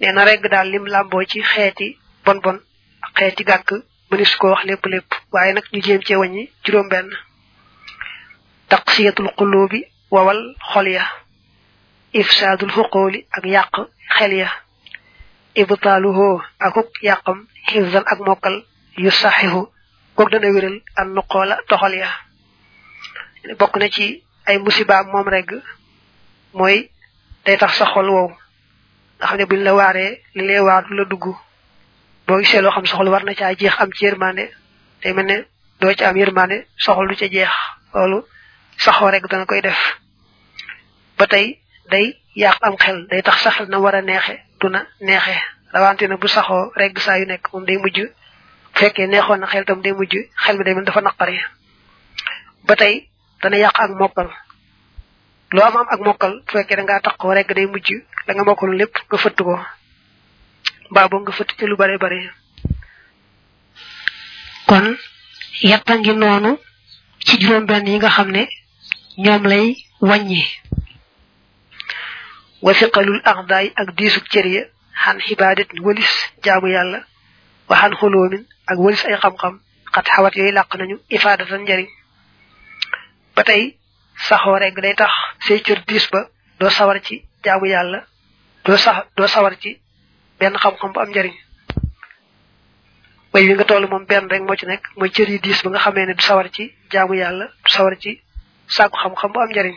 nee 0.00 0.12
na 0.12 0.24
regg 0.24 0.44
daal 0.52 0.68
lim 0.72 0.84
làmboo 0.86 1.24
ci 1.30 1.38
xeeti 1.42 1.98
bon 2.24 2.38
bon 2.44 2.58
ak 3.04 3.10
xeeti 3.18 3.44
gàkk 3.44 3.70
mënis 4.10 4.36
ko 4.36 4.46
wax 4.52 4.64
lépp 4.64 4.84
lépp 4.86 5.10
waaye 5.32 5.52
nag 5.52 5.64
ñu 5.72 5.80
jéem 5.82 6.02
cee 6.06 6.16
wàññi 6.20 6.50
juróom 6.64 6.88
benn 6.88 7.08
taqsiyatul 8.68 9.30
qulubi 9.38 9.80
wawal 10.10 10.40
xol 10.72 10.88
ya 10.88 11.04
ifsaadul 12.20 12.70
xuqooli 12.76 13.26
ak 13.36 13.44
yàq 13.44 13.74
xel 14.18 14.32
ya 14.32 14.48
ibtaaluhu 15.54 16.40
akuk 16.66 16.88
yàqam 17.02 17.38
xifzan 17.68 18.04
ak 18.12 18.18
mokkal 18.26 18.56
yu 18.96 19.10
saxihu 19.10 19.62
kook 20.16 20.30
dana 20.32 20.48
wéral 20.54 20.76
an 20.96 21.08
nuqoola 21.14 21.56
toxal 21.68 21.94
ya 21.94 22.08
bokk 23.58 23.76
na 23.76 23.88
ci 23.90 24.22
ay 24.46 24.58
musibaam 24.58 25.06
moom 25.12 25.28
rek 25.28 25.50
mooy 26.54 26.90
day 27.44 27.56
tax 27.58 27.76
sa 27.78 27.86
xol 27.86 28.08
wow. 28.10 28.28
Nga 29.18 29.26
xam 29.26 29.38
ne 29.38 29.44
buñ 29.46 29.62
la 29.62 29.74
waaree 29.74 30.20
li 30.34 30.46
lay 30.46 30.60
waar 30.60 30.84
la 30.90 31.04
dugg. 31.04 31.24
Boo 32.26 32.38
gisee 32.38 32.60
loo 32.62 32.70
xam 32.72 32.86
soxol 32.86 33.08
war 33.08 33.24
na 33.24 33.34
caa 33.34 33.54
jeex 33.54 33.74
am 33.80 33.90
ci 33.92 34.04
yërmande 34.06 34.50
day 35.02 35.12
mel 35.12 35.26
ne 35.26 35.44
doo 35.80 35.92
ci 35.94 36.04
am 36.04 36.16
yërmande 36.16 36.66
soxol 36.76 37.08
du 37.08 37.14
ca 37.16 37.26
jeex. 37.28 37.50
Loolu 37.94 38.24
saxoo 38.78 39.10
rek 39.10 39.26
dana 39.28 39.44
koy 39.46 39.60
def. 39.60 39.98
Ba 41.18 41.26
tey 41.26 41.58
day 41.90 42.16
yàq 42.36 42.58
am 42.62 42.76
xel 42.76 43.06
day 43.10 43.22
tax 43.22 43.42
saxal 43.42 43.68
na 43.68 43.78
war 43.78 43.94
a 43.94 44.02
neexe 44.02 44.38
du 44.60 44.68
na 44.68 44.86
neexe. 45.00 45.36
Rawante 45.72 46.02
na 46.08 46.16
bu 46.16 46.28
saxoo 46.28 46.72
rek 46.76 46.98
saa 46.98 47.18
yu 47.18 47.26
nekk 47.26 47.48
moom 47.52 47.64
day 47.64 47.76
mujj 47.78 47.98
bu 48.00 48.08
fekkee 48.78 49.06
neexoon 49.06 49.40
na 49.40 49.46
xel 49.46 49.64
tam 49.64 49.80
day 49.82 49.92
mujj 49.92 50.14
xel 50.44 50.56
mi 50.58 50.64
day 50.64 50.74
mel 50.74 50.84
dafa 50.84 51.00
naqari. 51.00 51.38
Ba 52.66 52.76
tey 52.76 53.08
dana 53.42 53.56
yàq 53.58 53.76
ak 53.84 53.90
mokkal. 54.00 54.28
Loo 55.52 55.64
am 55.64 55.76
am 55.76 55.86
ak 55.90 56.00
mokkal 56.00 56.42
fekkee 56.52 56.76
da 56.76 56.82
ngaa 56.82 57.00
taqoo 57.00 57.34
rek 57.34 57.52
day 57.54 57.66
mujj 57.66 57.88
la 58.26 58.34
nga 58.34 58.44
mokkal 58.44 58.70
lépp 58.78 58.94
nga 59.08 59.18
fëtt 59.18 59.38
ko. 59.46 59.54
Mbaa 60.90 61.08
nga 61.08 61.32
fëtt 61.32 61.50
ci 61.58 61.66
lu 61.66 61.76
bare 61.76 61.98
bare. 61.98 62.20
Kon 64.68 64.96
yetta 65.62 65.94
ngi 65.98 66.12
noonu 66.14 66.58
ci 67.26 67.36
juróom 67.40 67.66
benn 67.66 67.86
yi 67.86 67.96
nga 67.98 68.08
xam 68.10 68.30
ne 68.30 68.42
ñoom 69.18 69.42
lay 69.46 69.66
wàññi. 70.00 70.42
Wa 72.62 72.72
fiqalul 72.74 73.20
aqdaay 73.24 73.72
ak 73.76 73.88
diisuk 73.96 74.28
cër 74.32 74.46
ya 74.46 74.62
xan 75.04 75.18
xibaadat 75.20 75.68
walis 75.84 76.12
jaamu 76.44 76.68
yàlla 76.68 77.00
wa 77.68 77.76
xan 77.76 77.94
xuloomin 77.98 78.46
ak 78.66 78.78
walis 78.78 79.04
ay 79.04 79.16
xam-xam 79.22 79.60
xat 79.94 80.06
xawat 80.14 80.36
yooyu 80.36 80.52
làq 80.52 80.74
nañu 80.78 80.96
ifaadatan 81.10 81.62
njariñ. 81.62 81.88
Ba 83.36 83.42
tey 83.44 83.76
saxoo 84.28 84.58
rek 84.58 84.74
day 84.80 84.94
tax 84.94 85.12
say 85.46 85.58
cër 85.62 85.84
diis 85.88 86.08
ba 86.12 86.20
doo 86.60 86.70
sawar 86.70 87.00
ci 87.02 87.24
jaamu 87.44 87.66
yàlla 87.66 88.06
doo 88.64 88.76
sax 88.76 89.06
doo 89.16 89.26
sawar 89.26 89.54
ci 89.62 89.80
benn 90.38 90.56
xam-xam 90.62 90.92
bu 90.92 91.00
am 91.00 91.08
njariñ 91.10 91.34
way 93.32 93.46
wi 93.48 93.54
nga 93.54 93.64
toll 93.64 93.86
moom 93.88 94.04
benn 94.06 94.28
rek 94.30 94.42
moo 94.42 94.56
ci 94.56 94.66
nekk 94.66 94.84
mooy 94.96 95.10
cër 95.10 95.28
yi 95.30 95.38
diis 95.40 95.62
ba 95.64 95.70
nga 95.70 95.78
xamee 95.78 96.06
ne 96.06 96.14
du 96.14 96.22
sawar 96.22 96.50
ci 96.52 96.74
jaamu 96.92 97.14
yàlla 97.14 97.46
du 97.64 97.70
sawar 97.70 97.96
ci 97.98 98.20
sàkku 98.68 98.96
xam-xam 99.02 99.32
bu 99.32 99.40
am 99.40 99.48
njariñ 99.50 99.76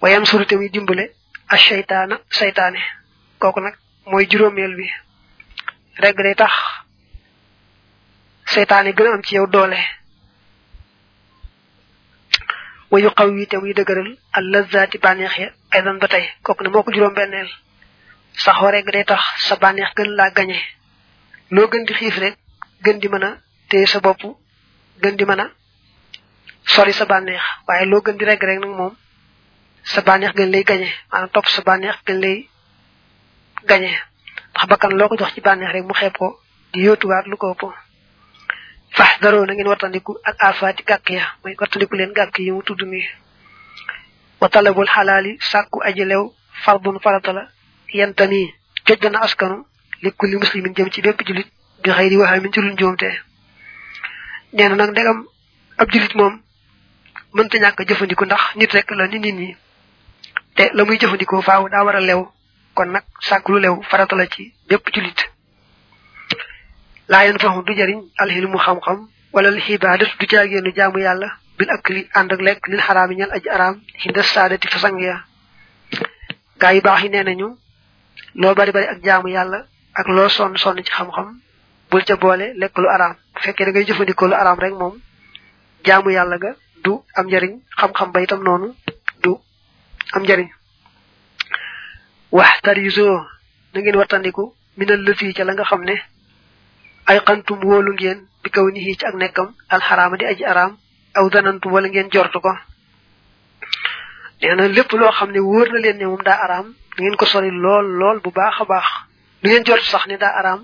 wayam 0.00 0.24
surute 0.24 0.54
muy 0.56 0.68
dimbale 0.70 1.04
a 1.48 1.56
seytaana 1.56 2.16
seytaane 2.30 2.78
kooku 3.40 3.60
nag 3.60 3.74
mooy 4.06 4.26
juróomeel 4.30 4.74
bi 4.76 4.86
reg 6.02 6.16
day 6.22 6.34
tax 6.34 6.52
seytaane 8.46 8.90
gën 8.96 9.06
am 9.14 9.22
ci 9.22 9.34
yow 9.34 9.46
doole 9.46 9.78
wa 12.94 13.00
yu 13.02 13.10
xaw 13.10 13.28
yi 13.36 13.46
te 13.50 13.56
muy 13.58 13.72
dëgëral 13.74 14.10
al 14.38 14.44
lazzaati 14.52 14.98
bànneex 14.98 15.34
ya 15.38 15.48
aydan 15.74 15.98
ba 15.98 16.06
tey. 16.08 16.24
Kooku 16.42 16.62
ne 16.62 16.68
moo 16.70 16.82
ko 16.82 16.92
juróom 16.92 17.14
benneel 17.14 17.48
saxoo 18.32 18.70
rek 18.70 18.86
day 18.92 19.04
tax 19.04 19.22
sa 19.48 19.56
bànneex 19.56 19.90
gën 19.96 20.10
laa 20.14 20.30
gañe. 20.30 20.58
Loo 21.50 21.66
gën 21.66 21.84
di 21.86 21.94
xiif 21.94 22.18
rek 22.18 22.36
gën 22.84 22.98
di 23.00 23.08
mën 23.08 23.24
a 23.24 23.30
téye 23.68 23.86
sa 23.86 23.98
bopp 24.00 24.22
gën 25.02 25.16
di 25.16 25.24
mën 25.24 25.40
a 25.40 25.50
sori 26.64 26.92
sa 26.92 27.04
bànneex. 27.04 27.42
Waaye 27.66 27.86
loo 27.86 28.00
gën 28.00 28.16
di 28.16 28.24
reg 28.24 28.42
rek 28.42 28.58
nag 28.60 28.70
moom 28.70 28.94
sa 29.82 30.00
bànneex 30.00 30.32
gën 30.34 30.50
lay 30.50 30.62
gañe. 30.64 30.88
Maanaam 31.10 31.30
topp 31.30 31.46
sa 31.48 31.62
bànneex 31.62 31.96
gën 32.06 32.20
lay 32.20 32.48
gañe. 33.66 33.90
Ndax 34.54 34.66
bakkan 34.68 34.92
loo 34.98 35.08
ko 35.08 35.16
jox 35.18 35.34
ci 35.34 35.40
bànneex 35.40 35.72
rek 35.72 35.84
mu 35.84 35.94
xeeb 35.94 36.16
ko 36.16 36.40
di 36.72 36.80
yóotuwaat 36.84 37.26
lu 37.26 37.36
ko 37.36 37.54
daroo 39.20 39.46
na 39.46 39.54
ngeen 39.54 39.68
wattandiku 39.68 40.18
ak 40.24 40.36
alfaati 40.38 40.82
gàkk 40.84 41.10
ya. 41.10 41.24
Mooy 41.42 41.54
wattandiku 41.60 41.96
leen 41.96 42.12
gàkk 42.12 42.38
yi 42.38 42.50
mu 42.52 42.62
tudd 42.62 42.82
nii 42.82 43.04
wa 44.40 44.48
talabul 44.48 44.86
xalaali 44.86 45.38
sàkku 45.40 45.80
aji 45.82 46.04
lew 46.04 46.30
fardun 46.64 46.98
farata 47.00 47.32
la 47.32 47.48
yentami 47.92 48.52
joj 48.86 48.98
dana 49.00 49.20
askanu 49.22 49.64
li 50.02 50.10
kulli 50.12 50.36
muslimin 50.36 50.74
jëm 50.74 50.90
ci 50.90 51.00
bépp 51.02 51.22
julit 51.26 51.46
bi 51.82 51.90
xëy 51.90 52.08
di 52.10 52.16
waxee 52.16 52.40
min 52.40 52.52
ci 52.52 52.60
luñ 52.60 52.76
joomte 52.78 53.08
nee 54.52 54.68
na 54.68 54.74
nag 54.76 54.90
ndegam 54.90 55.24
ab 55.78 55.90
julit 55.90 56.14
moom 56.14 56.40
mënta 57.32 57.58
ñàkk 57.58 57.86
jëfandiku 57.88 58.24
ndax 58.24 58.54
nit 58.56 58.72
rek 58.72 58.90
la 58.90 59.06
ni 59.06 59.18
nit 59.18 59.34
ñi 59.34 59.56
te 60.54 60.70
la 60.74 60.84
muy 60.84 60.98
jëfandikoo 60.98 61.40
faaw 61.42 61.68
daa 61.68 61.84
war 61.84 61.96
a 61.96 62.00
lew 62.00 62.28
kon 62.74 62.86
nag 62.92 63.04
sàkk 63.20 63.48
lu 63.48 63.58
lew 63.58 63.82
farata 63.82 64.16
la 64.16 64.26
ci 64.26 64.52
bépp 64.68 64.92
julit 64.94 65.18
laa 67.08 67.24
yen 67.26 67.38
faxu 67.38 67.62
du 67.66 67.72
jariñ 67.76 68.00
alxilmu 68.18 68.58
xam-xam 68.58 68.98
wala 69.32 69.48
al 69.48 69.60
xibadat 69.60 70.10
du 70.18 70.26
caagéenu 70.26 70.70
jaamu 70.76 70.98
yàlla 70.98 71.28
bil 71.58 71.70
akli 71.70 72.08
ànd 72.14 72.32
ak 72.32 72.40
lekk 72.40 72.68
lil 72.68 72.80
xaraam 72.86 73.10
ñal 73.18 73.30
aji 73.36 73.48
araam 73.48 73.74
xinda 74.00 74.22
saadati 74.22 74.68
fa 74.68 74.78
sang 74.78 74.98
ya. 75.00 75.16
Gaa 76.60 76.72
baax 76.80 77.02
yi 77.02 77.08
nee 77.10 77.22
nañu 77.24 77.48
bari 78.54 78.72
bari 78.72 78.86
ak 78.86 78.98
jaamu 79.04 79.28
yàlla 79.28 79.58
ak 79.94 80.06
loo 80.08 80.28
sonn 80.28 80.56
sonn 80.56 80.82
ci 80.84 80.92
xam-xam 80.92 81.28
bul 81.90 82.04
ca 82.04 82.16
boole 82.16 82.46
lekk 82.60 82.78
lu 82.78 82.88
araam. 82.88 83.14
Bu 83.34 83.40
da 83.64 83.70
ngay 83.70 83.84
lu 83.86 84.58
rek 84.58 84.74
jaamu 85.86 86.10
ga 86.38 86.50
du 86.84 87.02
am 87.14 87.26
njariñ 87.26 87.60
xam-xam 87.78 88.12
ba 88.12 88.20
du 89.22 89.38
am 90.14 90.22
njariñ. 90.22 90.48
Wax 92.32 92.60
tariso 92.62 93.06
na 93.72 93.80
ngeen 93.80 93.96
wattandiku 93.96 94.54
minal 94.76 95.00
lëfi 95.06 95.34
ca 95.34 95.44
la 95.44 95.52
nga 95.54 95.64
xam 95.64 95.82
ay 97.06 97.18
xantum 97.26 97.58
wóolu 97.64 97.92
ngeen 97.94 98.18
bi 98.42 98.50
kaw 98.50 98.66
ni 98.70 98.80
ci 98.96 99.04
ak 99.06 99.14
nekkam 99.14 99.54
alxaraama 99.68 100.16
di 100.16 100.24
aji 100.24 100.44
araam 100.44 100.76
aw 101.14 101.28
danantum 101.30 101.72
wala 101.72 101.88
ngeen 101.88 102.10
jortu 102.10 102.40
ko. 102.40 102.52
Nee 104.42 104.54
na 104.54 104.68
lépp 104.68 104.92
loo 104.92 105.10
xam 105.12 105.30
ne 105.32 105.38
wóor 105.40 105.68
na 105.72 105.78
leen 105.80 105.96
ne 105.98 106.06
moom 106.06 106.22
daa 106.22 106.38
araam 106.44 106.66
na 106.96 107.00
ngeen 107.04 107.16
ko 107.16 107.26
sori 107.26 107.50
lool 107.50 107.86
lool 108.00 108.20
bu 108.20 108.30
baax 108.30 108.60
a 108.60 108.64
baax. 108.64 108.86
Lu 109.42 109.48
ngeen 109.50 109.64
jortu 109.64 109.84
sax 109.84 110.06
ne 110.06 110.16
daa 110.16 110.34
araam 110.40 110.60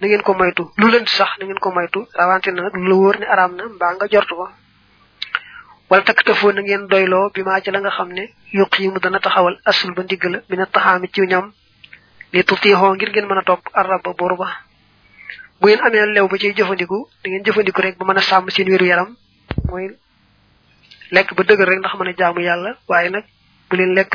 na 0.00 0.06
ngeen 0.08 0.22
ko 0.22 0.34
moytu. 0.34 0.70
Lu 0.78 0.86
lënt 0.88 1.08
sax 1.08 1.30
na 1.38 1.44
ngeen 1.46 1.58
ko 1.58 1.70
moytu 1.70 2.06
rawante 2.14 2.48
na 2.52 2.62
nag 2.62 2.74
lu 2.76 2.88
la 2.88 2.94
wóor 2.94 3.18
ne 3.20 3.26
araam 3.26 3.54
na 3.56 3.64
mbaa 3.68 3.94
nga 3.94 4.06
jortu 4.08 4.34
ko. 4.36 4.48
Wala 5.90 6.02
takk 6.04 6.24
tafoo 6.24 6.52
na 6.52 6.60
ngeen 6.62 6.86
doyloo 6.88 7.30
bi 7.34 7.42
maa 7.42 7.60
ci 7.60 7.70
la 7.70 7.80
nga 7.80 7.90
xam 7.90 8.08
ne 8.12 8.24
yuq 8.52 8.78
yi 8.78 8.88
mu 8.88 8.98
dana 9.00 9.18
taxawal 9.20 9.58
asul 9.64 9.92
ba 9.94 10.02
ndigg 10.02 10.24
la 10.24 10.38
mi 10.48 10.56
na 10.56 10.66
taxaami 10.66 11.08
ci 11.12 11.20
ñam 11.26 11.52
li 12.32 12.42
tutiixoo 12.44 12.94
ngir 12.94 13.10
ngeen 13.10 13.26
mën 13.26 13.38
a 13.38 13.42
topp 13.42 13.68
araba 13.74 14.12
boru 14.18 14.36
ba 14.36 14.48
bu 15.64 15.68
ngeen 15.70 15.80
amee 15.86 16.06
lew 16.14 16.26
ba 16.28 16.36
ciy 16.36 16.52
jëfandiku 16.58 16.98
da 17.22 17.30
ngeen 17.30 17.44
jëfandiku 17.46 17.80
rek 17.80 17.96
ba 17.98 18.04
mën 18.04 18.18
a 18.18 18.20
sàmm 18.22 18.50
seen 18.50 18.68
wéru 18.68 18.84
yaram. 18.86 19.16
Mooy 19.68 19.96
lekk 21.10 21.32
ba 21.36 21.42
dëgër 21.42 21.68
rek 21.68 21.78
ndax 21.78 21.94
mën 21.98 22.08
a 22.08 22.12
jaamu 22.18 22.40
yàlla 22.40 22.70
waaye 22.88 23.08
nag 23.10 23.24
bu 23.70 23.76
leen 23.76 23.94
lekk 23.94 24.14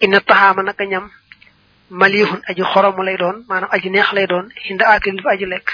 inna 0.00 0.20
taxaama 0.20 0.62
ñam 0.92 1.10
malihun 1.90 2.40
aji 2.48 2.62
xoromu 2.62 3.02
lay 3.02 3.16
doon 3.16 3.44
maanaam 3.48 3.70
aji 3.72 3.90
neex 3.90 4.12
lay 4.12 4.26
doon 4.26 4.46
hinda 4.64 4.84
akil 4.94 5.20
fa 5.22 5.30
aji 5.30 5.46
lekk 5.46 5.68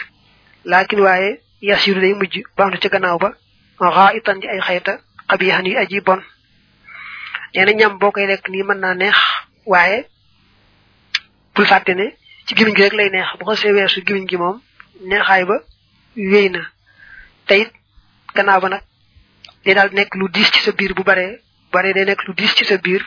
laakin 0.65 1.01
waaye 1.01 1.41
yasiru 1.61 2.01
day 2.01 2.15
mujj 2.15 2.35
baamtu 2.57 2.79
ca 2.81 2.89
gannaaw 2.89 3.19
ba. 3.19 3.35
Itan 4.15 4.41
ji 4.41 4.49
ay 4.49 4.61
xayta 4.61 4.93
xabiixan 5.29 5.67
yi 5.67 5.77
aji 5.77 6.01
bon. 6.01 6.21
Nee 7.55 7.75
ñam 7.75 7.99
boo 7.99 8.13
koy 8.13 8.27
lekk 8.27 8.49
nii 8.49 8.63
mën 8.63 8.81
neex 8.95 9.19
waaye 9.67 10.07
bul 11.55 11.67
fàtte 11.67 11.95
ci 12.51 12.57
gimiñ 12.57 12.75
gi 12.75 12.83
rek 12.83 12.93
lay 12.99 13.11
neex. 13.11 13.29
Bu 13.39 13.45
ko 13.45 13.55
see 13.55 13.73
weesu 13.73 14.03
gimiñ 14.07 14.27
gi 14.29 14.37
moom 14.37 14.57
neexaay 15.09 15.45
ba 15.45 15.57
wéy 16.17 16.49
na. 16.51 16.63
Te 17.47 17.55
it 17.63 17.71
ba 18.35 18.43
nag 18.43 18.83
day 19.65 19.75
daal 19.75 19.91
nekk 19.93 20.15
lu 20.19 20.27
diis 20.29 20.51
ci 20.51 20.61
sa 20.61 20.73
biir 20.73 20.93
bu 20.95 21.03
baree 21.05 21.39
baree 21.73 21.93
day 21.95 22.05
diis 22.37 22.55
ci 22.57 22.65
sa 22.65 22.77
biir. 22.79 23.03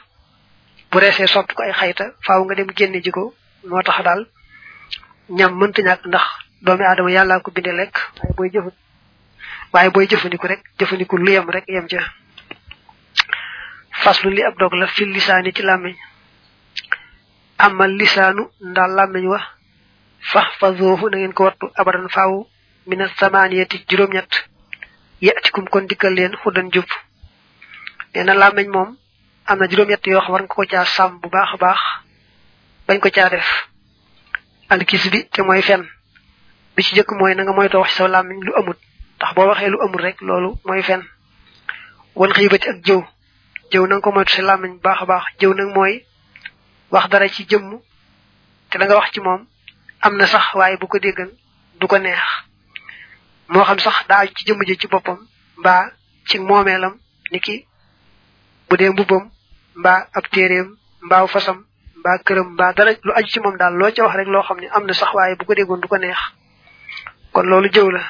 Bu 0.91 0.99
reesee 0.99 1.27
sopp 1.27 1.51
ko 1.53 1.62
ay 1.63 1.73
xayta 1.73 2.06
faaw 2.25 2.43
nga 2.45 2.56
dem 2.56 2.69
génne 2.77 3.01
ji 3.03 3.12
ko. 3.12 3.36
Moo 3.67 3.82
tax 3.84 4.03
daal 4.03 4.21
ñam 5.29 5.51
mënta 5.60 5.82
ñàkk 5.82 6.06
ndax 6.08 6.25
doomi 6.62 6.84
aadama 6.86 7.12
yàllaa 7.12 7.39
ko 7.43 7.51
bindee 7.51 7.75
lekk. 7.75 7.95
Waaye 8.38 8.62
booy 8.62 8.71
waaye 9.73 9.89
booy 9.89 10.08
jëfandiku 10.08 10.47
rek 10.47 10.62
jëfandiku 10.79 11.17
lu 11.17 11.32
yem 11.32 11.49
rek 11.49 11.65
yem 11.67 11.88
ca. 11.88 11.99
Faslu 14.03 14.29
li 14.32 14.41
ab 14.43 14.56
dog 14.58 14.73
la 14.73 14.88
fil 14.88 15.10
lisaani 15.12 15.51
ci 15.51 15.62
làmmiñ. 15.63 15.95
Amal 17.65 17.91
lisaanu 17.99 18.43
ndaal 18.69 18.91
làmmiñ 18.97 19.26
wa 19.34 19.39
fax 20.32 20.47
fa 20.60 20.67
zoofu 20.78 21.10
na 21.10 21.17
ngeen 21.17 21.34
ko 21.34 21.43
wattu 21.43 21.65
abadan 21.80 22.08
faaw 22.15 22.34
mina 22.88 23.06
samaniyati 23.19 23.78
juróom-ñett 23.89 24.34
yatikum 25.21 25.65
kon 25.71 25.88
dikkal 25.89 26.13
leen 26.17 26.34
xuddan 26.43 26.69
jub 26.73 26.86
nee 28.13 28.23
na 28.23 28.34
làmmiñ 28.34 28.67
moom 28.76 28.89
am 29.49 29.58
na 29.60 29.65
juróom-ñett 29.69 30.06
yoo 30.08 30.21
xam 30.21 30.32
war 30.34 30.41
nga 30.43 30.47
ko 30.56 30.63
caa 30.71 30.86
sàmm 30.86 31.19
bu 31.21 31.30
baax 31.30 31.52
baax 31.60 31.80
bañ 32.88 32.99
ko 32.99 33.10
caa 33.15 33.30
def. 33.30 33.47
Alkis 34.69 35.04
bi 35.12 35.19
te 35.32 35.41
mooy 35.41 35.62
fen 35.62 35.84
bi 36.76 36.84
ci 36.84 36.95
jëkk 36.95 37.12
mooy 37.19 37.36
na 37.36 37.43
nga 37.43 37.54
moytoo 37.54 37.80
wax 37.82 37.91
sa 37.95 38.08
làmmiñ 38.08 38.39
lu 38.45 38.52
amut 38.60 38.78
ndax 39.17 39.34
boo 39.36 39.47
waxee 39.47 39.69
lu 39.69 39.78
amul 39.82 40.02
rek 40.02 40.21
loolu 40.21 40.49
mooy 40.65 40.82
fen. 40.84 41.02
Wal 42.15 42.34
xiibati 42.34 42.69
ak 42.69 42.78
jëw 42.86 43.02
jëw 43.71 43.88
na 43.88 43.95
nga 43.95 44.02
ko 44.02 44.12
moytu 44.12 44.32
sa 44.36 44.41
làmmiñ 44.41 44.71
bu 44.76 44.82
baax 44.84 45.06
baax 45.08 45.23
jëw 45.39 45.54
nag 45.54 45.69
mooy 45.76 46.06
wax 46.93 47.06
dara 47.12 47.27
ci 47.36 47.43
jëmm 47.49 47.69
te 48.69 48.77
da 48.79 48.86
nga 48.86 48.95
wax 48.99 49.10
ci 49.13 49.19
moom 49.19 49.41
am 50.06 50.13
na 50.17 50.25
sax 50.34 50.53
waaye 50.53 50.77
bu 50.77 50.88
ko 50.88 50.97
déggan 50.99 51.29
du 51.79 51.88
ko 51.88 51.97
neex. 51.97 52.21
Moo 53.49 53.63
xam 53.63 53.79
sax 53.79 54.08
daa 54.08 54.25
ci 54.27 54.45
jëmm 54.45 54.62
ji 54.67 54.77
ci 54.77 54.88
boppam 54.88 55.19
mbaa 55.58 55.91
ci 56.27 56.39
moomeelam 56.39 56.93
ni 57.32 57.39
ki 57.39 57.65
bu 58.69 58.77
dee 58.77 58.89
mbubbam 58.89 59.29
mbaa 59.75 60.08
ab 60.13 60.25
téeréem 60.32 60.77
mbaa 61.01 61.27
fasam 61.27 61.65
mbaa 61.99 62.17
këram 62.25 62.47
mbaa 62.53 62.73
dara 62.73 62.91
lu 63.03 63.12
aju 63.15 63.27
ci 63.29 63.39
moom 63.39 63.58
daal 63.58 63.73
loo 63.73 63.91
ca 63.95 64.03
wax 64.03 64.15
rek 64.15 64.27
loo 64.27 64.43
xam 64.43 64.60
ne 64.60 64.67
am 64.71 64.86
na 64.86 64.93
sax 64.93 65.13
waaye 65.13 65.36
bu 65.36 65.45
ko 65.45 65.53
déggoon 65.56 65.79
du 65.82 65.88
ko 65.88 65.97
neex. 65.97 66.17
Kon 67.34 67.43
loolu 67.49 67.69
jëw 67.71 67.89
la. 67.89 68.01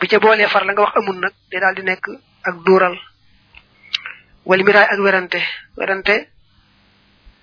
Bu 0.00 0.06
ca 0.06 0.18
boolee 0.18 0.46
far 0.48 0.64
la 0.64 0.72
nga 0.72 0.82
wax 0.82 0.96
amul 0.96 1.18
nag 1.20 1.32
day 1.50 1.60
daal 1.60 1.74
di 1.74 1.82
nekk 1.82 2.06
ak 2.44 2.54
duural. 2.64 2.96
Wala 4.44 4.62
miraay 4.64 4.86
ak 4.92 4.98
werante. 4.98 5.40
Werante 5.76 6.28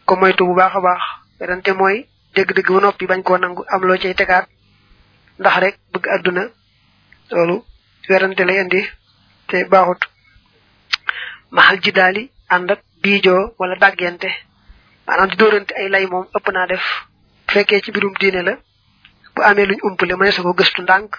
ko 0.06 0.16
moytu 0.16 0.46
bu 0.46 0.54
baax 0.56 0.76
a 0.76 0.80
baax. 0.82 1.02
Werante 1.40 1.72
mooy 1.74 2.08
dégg-dégg 2.36 2.70
ba 2.74 2.80
noppi 2.82 3.06
bañ 3.06 3.22
koo 3.24 3.38
nangu 3.38 3.64
am 3.68 3.82
loo 3.88 3.98
cay 3.98 4.14
tegaat. 4.14 4.48
Ndax 5.40 5.56
rek 5.60 5.76
bëgg 5.94 6.06
loolu 7.32 7.64
werante 8.10 8.44
lay 8.46 8.60
indi 8.62 8.82
te 9.48 9.66
baaxut. 9.72 10.02
Maxal 11.52 11.80
ji 11.84 11.92
daali 11.92 12.24
ànd 12.50 12.72
ak 12.72 12.80
biijoo 13.02 13.54
wala 13.60 13.76
dàggente 13.76 14.30
maanaam 15.08 15.30
di 15.30 15.36
dóorante 15.36 15.72
ay 15.80 15.90
lay 15.90 16.06
moom 16.08 16.26
ëpp 16.38 16.48
naa 16.54 16.68
def. 16.68 16.86
Bu 17.48 17.54
fekkee 17.54 17.82
ci 17.82 17.92
mbirum 17.92 18.14
diine 18.20 18.42
la 18.44 18.54
bu 19.36 19.42
amee 19.42 19.66
luñ 19.66 19.80
umpale 19.84 20.16
mënees 20.16 20.38
ko 20.42 20.54
gëstu 20.54 20.82
ndànk 20.82 21.12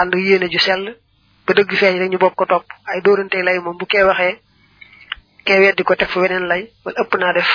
ànd 0.00 0.14
yéene 0.14 0.48
ju 0.50 0.58
sell 0.58 0.96
ba 1.46 1.54
dëgg 1.54 1.72
feeñ 1.80 1.98
rek 1.98 2.10
ñu 2.10 2.18
bokk 2.18 2.34
ko 2.34 2.44
topp. 2.46 2.66
Ay 2.86 3.00
dóorante 3.02 3.42
lay 3.42 3.58
moom 3.58 3.76
bu 3.78 3.86
kee 3.86 4.02
waxee 4.04 4.40
kee 5.44 5.58
weddi 5.60 5.82
ko 5.82 5.94
teg 5.94 6.08
fa 6.08 6.20
weneen 6.20 6.46
lay 6.48 6.62
wala 6.84 7.00
ëpp 7.02 7.14
naa 7.18 7.32
def 7.32 7.50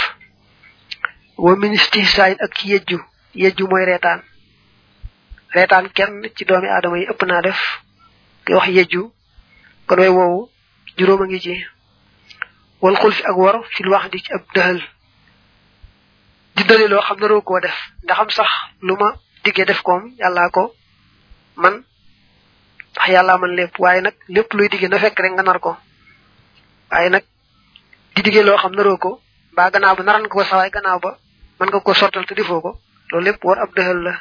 wa 1.41 1.56
ministre 1.58 2.06
sayin 2.06 2.38
ak 2.45 2.54
ci 2.58 2.69
yejju 3.34 3.65
mooy 3.67 3.86
reetaan. 3.86 4.21
Reetaan 5.56 5.89
kenn 5.97 6.30
ci 6.36 6.45
doomi 6.45 6.67
aadama 6.69 6.97
yi 6.99 7.10
ëpp 7.12 7.21
naa 7.25 7.41
def 7.41 7.60
ki 8.45 8.54
wax 8.54 8.67
yejju. 8.77 9.01
Kon 9.88 9.97
way 9.99 10.10
woowu 10.10 10.49
juróom 10.97 11.21
a 11.21 11.25
ngi 11.25 11.39
ci. 11.45 11.56
Wal 12.82 12.95
fi 13.12 13.23
ak 13.30 13.38
war 13.38 13.56
fil 13.73 13.89
wax 13.89 14.10
di 14.12 14.19
ci 14.21 14.32
ab 14.34 14.43
dëxal 14.54 14.80
di 16.56 16.63
dëli 16.63 16.88
loo 16.88 17.01
xam 17.01 17.17
koo 17.43 17.60
def. 17.60 17.77
Ndaxam 18.04 18.30
sax 18.30 18.49
lu 18.82 18.95
ma 19.01 19.10
diggee 19.43 19.65
def 19.65 19.82
koom 19.82 20.13
yàllaa 20.19 20.49
ko 20.49 20.75
man. 21.56 21.84
Ndax 22.91 23.08
yàllaa 23.10 23.38
man 23.38 23.56
lépp. 23.56 23.80
Waaye 23.80 24.01
nag 24.01 24.13
lépp 24.27 24.54
luy 24.54 24.69
diggee 24.69 24.89
na 24.89 24.99
fekk 24.99 25.19
rek 25.19 25.32
nga 25.34 25.43
nar 25.43 25.60
ko. 25.60 25.77
Waaye 26.91 27.10
nag 27.10 27.23
di 28.15 28.21
diggee 28.21 28.43
loo 28.43 28.58
xam 28.58 28.73
naroo 28.75 28.97
ko. 28.97 29.21
Mbaa 29.51 29.71
gannaaw 29.71 29.95
ba 29.95 30.04
naran 30.04 30.27
ko 30.30 30.43
sawaay 30.43 30.69
gannaaw 30.69 30.99
ba 30.99 31.17
mën 31.62 31.69
nga 31.69 31.80
ko 31.80 31.93
sortal 31.93 32.26
te 32.26 32.34
defoo 32.34 32.62
ko 32.62 32.71
lépp 33.21 33.43
war 33.45 33.60
ab 33.60 33.69
dëhal 33.76 34.00
la. 34.02 34.13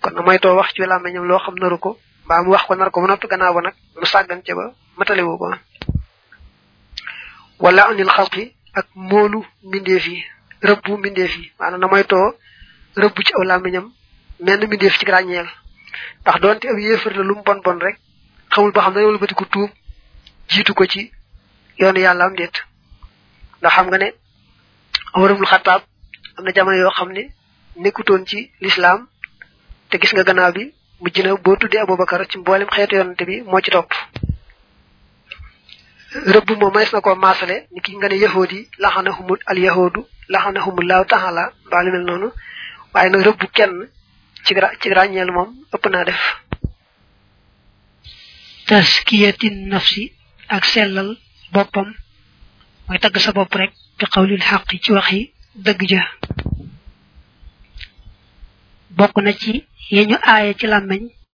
Kon 0.00 0.10
na 0.14 0.22
moytoo 0.22 0.54
wax 0.56 0.72
ci 0.74 0.82
làmmiñam 0.86 1.24
loo 1.26 1.38
xam 1.38 1.54
naru 1.58 1.78
ko 1.78 1.98
mbaa 2.24 2.42
mu 2.42 2.50
wax 2.54 2.62
ko 2.66 2.74
nar 2.74 2.90
ko 2.90 3.00
ba 3.00 3.06
noppi 3.08 3.26
gannaaw 3.26 3.54
ba 3.54 3.60
nag 3.62 3.74
mu 3.98 4.06
sàggan 4.06 4.42
ca 4.46 4.54
ba 4.54 4.64
matalewu 4.96 5.38
ko. 5.38 5.46
Wala 7.58 7.88
anil 7.90 8.10
xalqi 8.16 8.54
ak 8.78 8.86
moolu 8.94 9.42
mbindeef 9.64 10.06
yi 10.06 10.22
rëbbu 10.62 10.96
mbindeef 10.98 11.32
yi 11.36 11.52
maanaam 11.58 11.80
na 11.80 11.86
moytoo 11.88 12.34
rëbbu 12.96 13.20
ci 13.26 13.32
aw 13.34 13.42
làmmiñam 13.42 13.90
menn 14.40 14.66
mbindeef 14.66 14.98
ci 14.98 15.04
ràññeel. 15.06 15.48
Ndax 16.22 16.40
doonte 16.40 16.66
ab 16.68 16.78
yéefar 16.78 17.12
la 17.16 17.22
lu 17.24 17.34
mu 17.34 17.42
bon 17.42 17.60
bon 17.64 17.78
rek 17.80 17.98
xamul 18.52 18.72
ba 18.72 18.80
xam 18.82 18.94
dañoo 18.94 19.10
wëlbati 19.10 19.34
ko 19.34 19.44
tuub 19.46 19.70
ko 20.76 20.86
ci 20.86 21.10
yoonu 21.78 21.98
yàlla 21.98 22.24
am 22.24 22.34
déet. 22.36 22.54
Ndax 23.60 23.72
xam 23.74 23.86
nga 23.88 23.98
ne 23.98 24.12
xataab 25.50 25.82
am 26.36 26.44
na 26.44 26.52
jamono 26.54 26.76
yoo 26.76 26.90
xam 26.96 27.10
ne 27.12 27.22
nekkutoon 27.82 28.26
ci 28.26 28.50
lislaam 28.60 29.06
te 29.90 29.98
gis 30.00 30.12
nga 30.12 30.24
gannaaw 30.24 30.52
bi 30.52 30.72
mujj 31.00 31.18
na 31.22 31.36
boo 31.36 31.56
tuddee 31.56 31.80
abubakar 31.82 32.26
ci 32.30 32.38
mboolem 32.38 32.68
xeetu 32.74 32.94
yonante 32.96 33.24
bi 33.24 33.42
moo 33.42 33.60
ci 33.60 33.70
topp. 33.70 33.92
Rëbb 36.34 36.48
moom 36.60 36.72
manes 36.72 36.92
na 36.92 37.00
koo 37.00 37.14
maasale 37.14 37.66
ni 37.72 37.80
ki 37.80 37.96
nga 37.96 38.08
ne 38.08 38.16
yahood 38.16 38.50
yi 38.52 38.68
laxanahumul 38.78 39.38
al 39.46 39.58
yahudu 39.58 40.00
laxanahumullahu 40.28 41.04
taala 41.06 41.52
mbaa 41.66 41.82
lu 41.84 41.90
mel 41.92 42.04
noonu 42.08 42.28
waaye 42.94 43.10
nag 43.10 43.22
rëbb 43.26 43.42
kenn 43.56 43.74
ci 44.44 44.54
ci 44.80 44.88
ràññeel 44.96 45.30
moom 45.32 45.50
ëpp 45.74 45.84
naa 45.90 46.04
def. 46.04 46.22
Taskiyatin 48.66 49.68
nafsi 49.68 50.12
ak 50.48 50.64
sellal 50.64 51.16
boppam 51.52 51.88
mooy 52.88 52.98
tagg 52.98 53.16
sa 53.18 53.32
bopp 53.32 53.54
rek 53.54 53.72
bi 53.98 54.04
xawlil 54.12 54.40
xaq 54.42 54.64
ci 54.82 54.92
waxi 54.92 55.32
dëgg 55.64 55.90
ja. 55.90 56.04
Bokk 58.96 59.16
na 59.22 59.32
ci 59.32 59.64
yeñu 59.90 60.16
aaye 60.22 60.54
ci 60.58 60.66
làmmeñ 60.66 61.02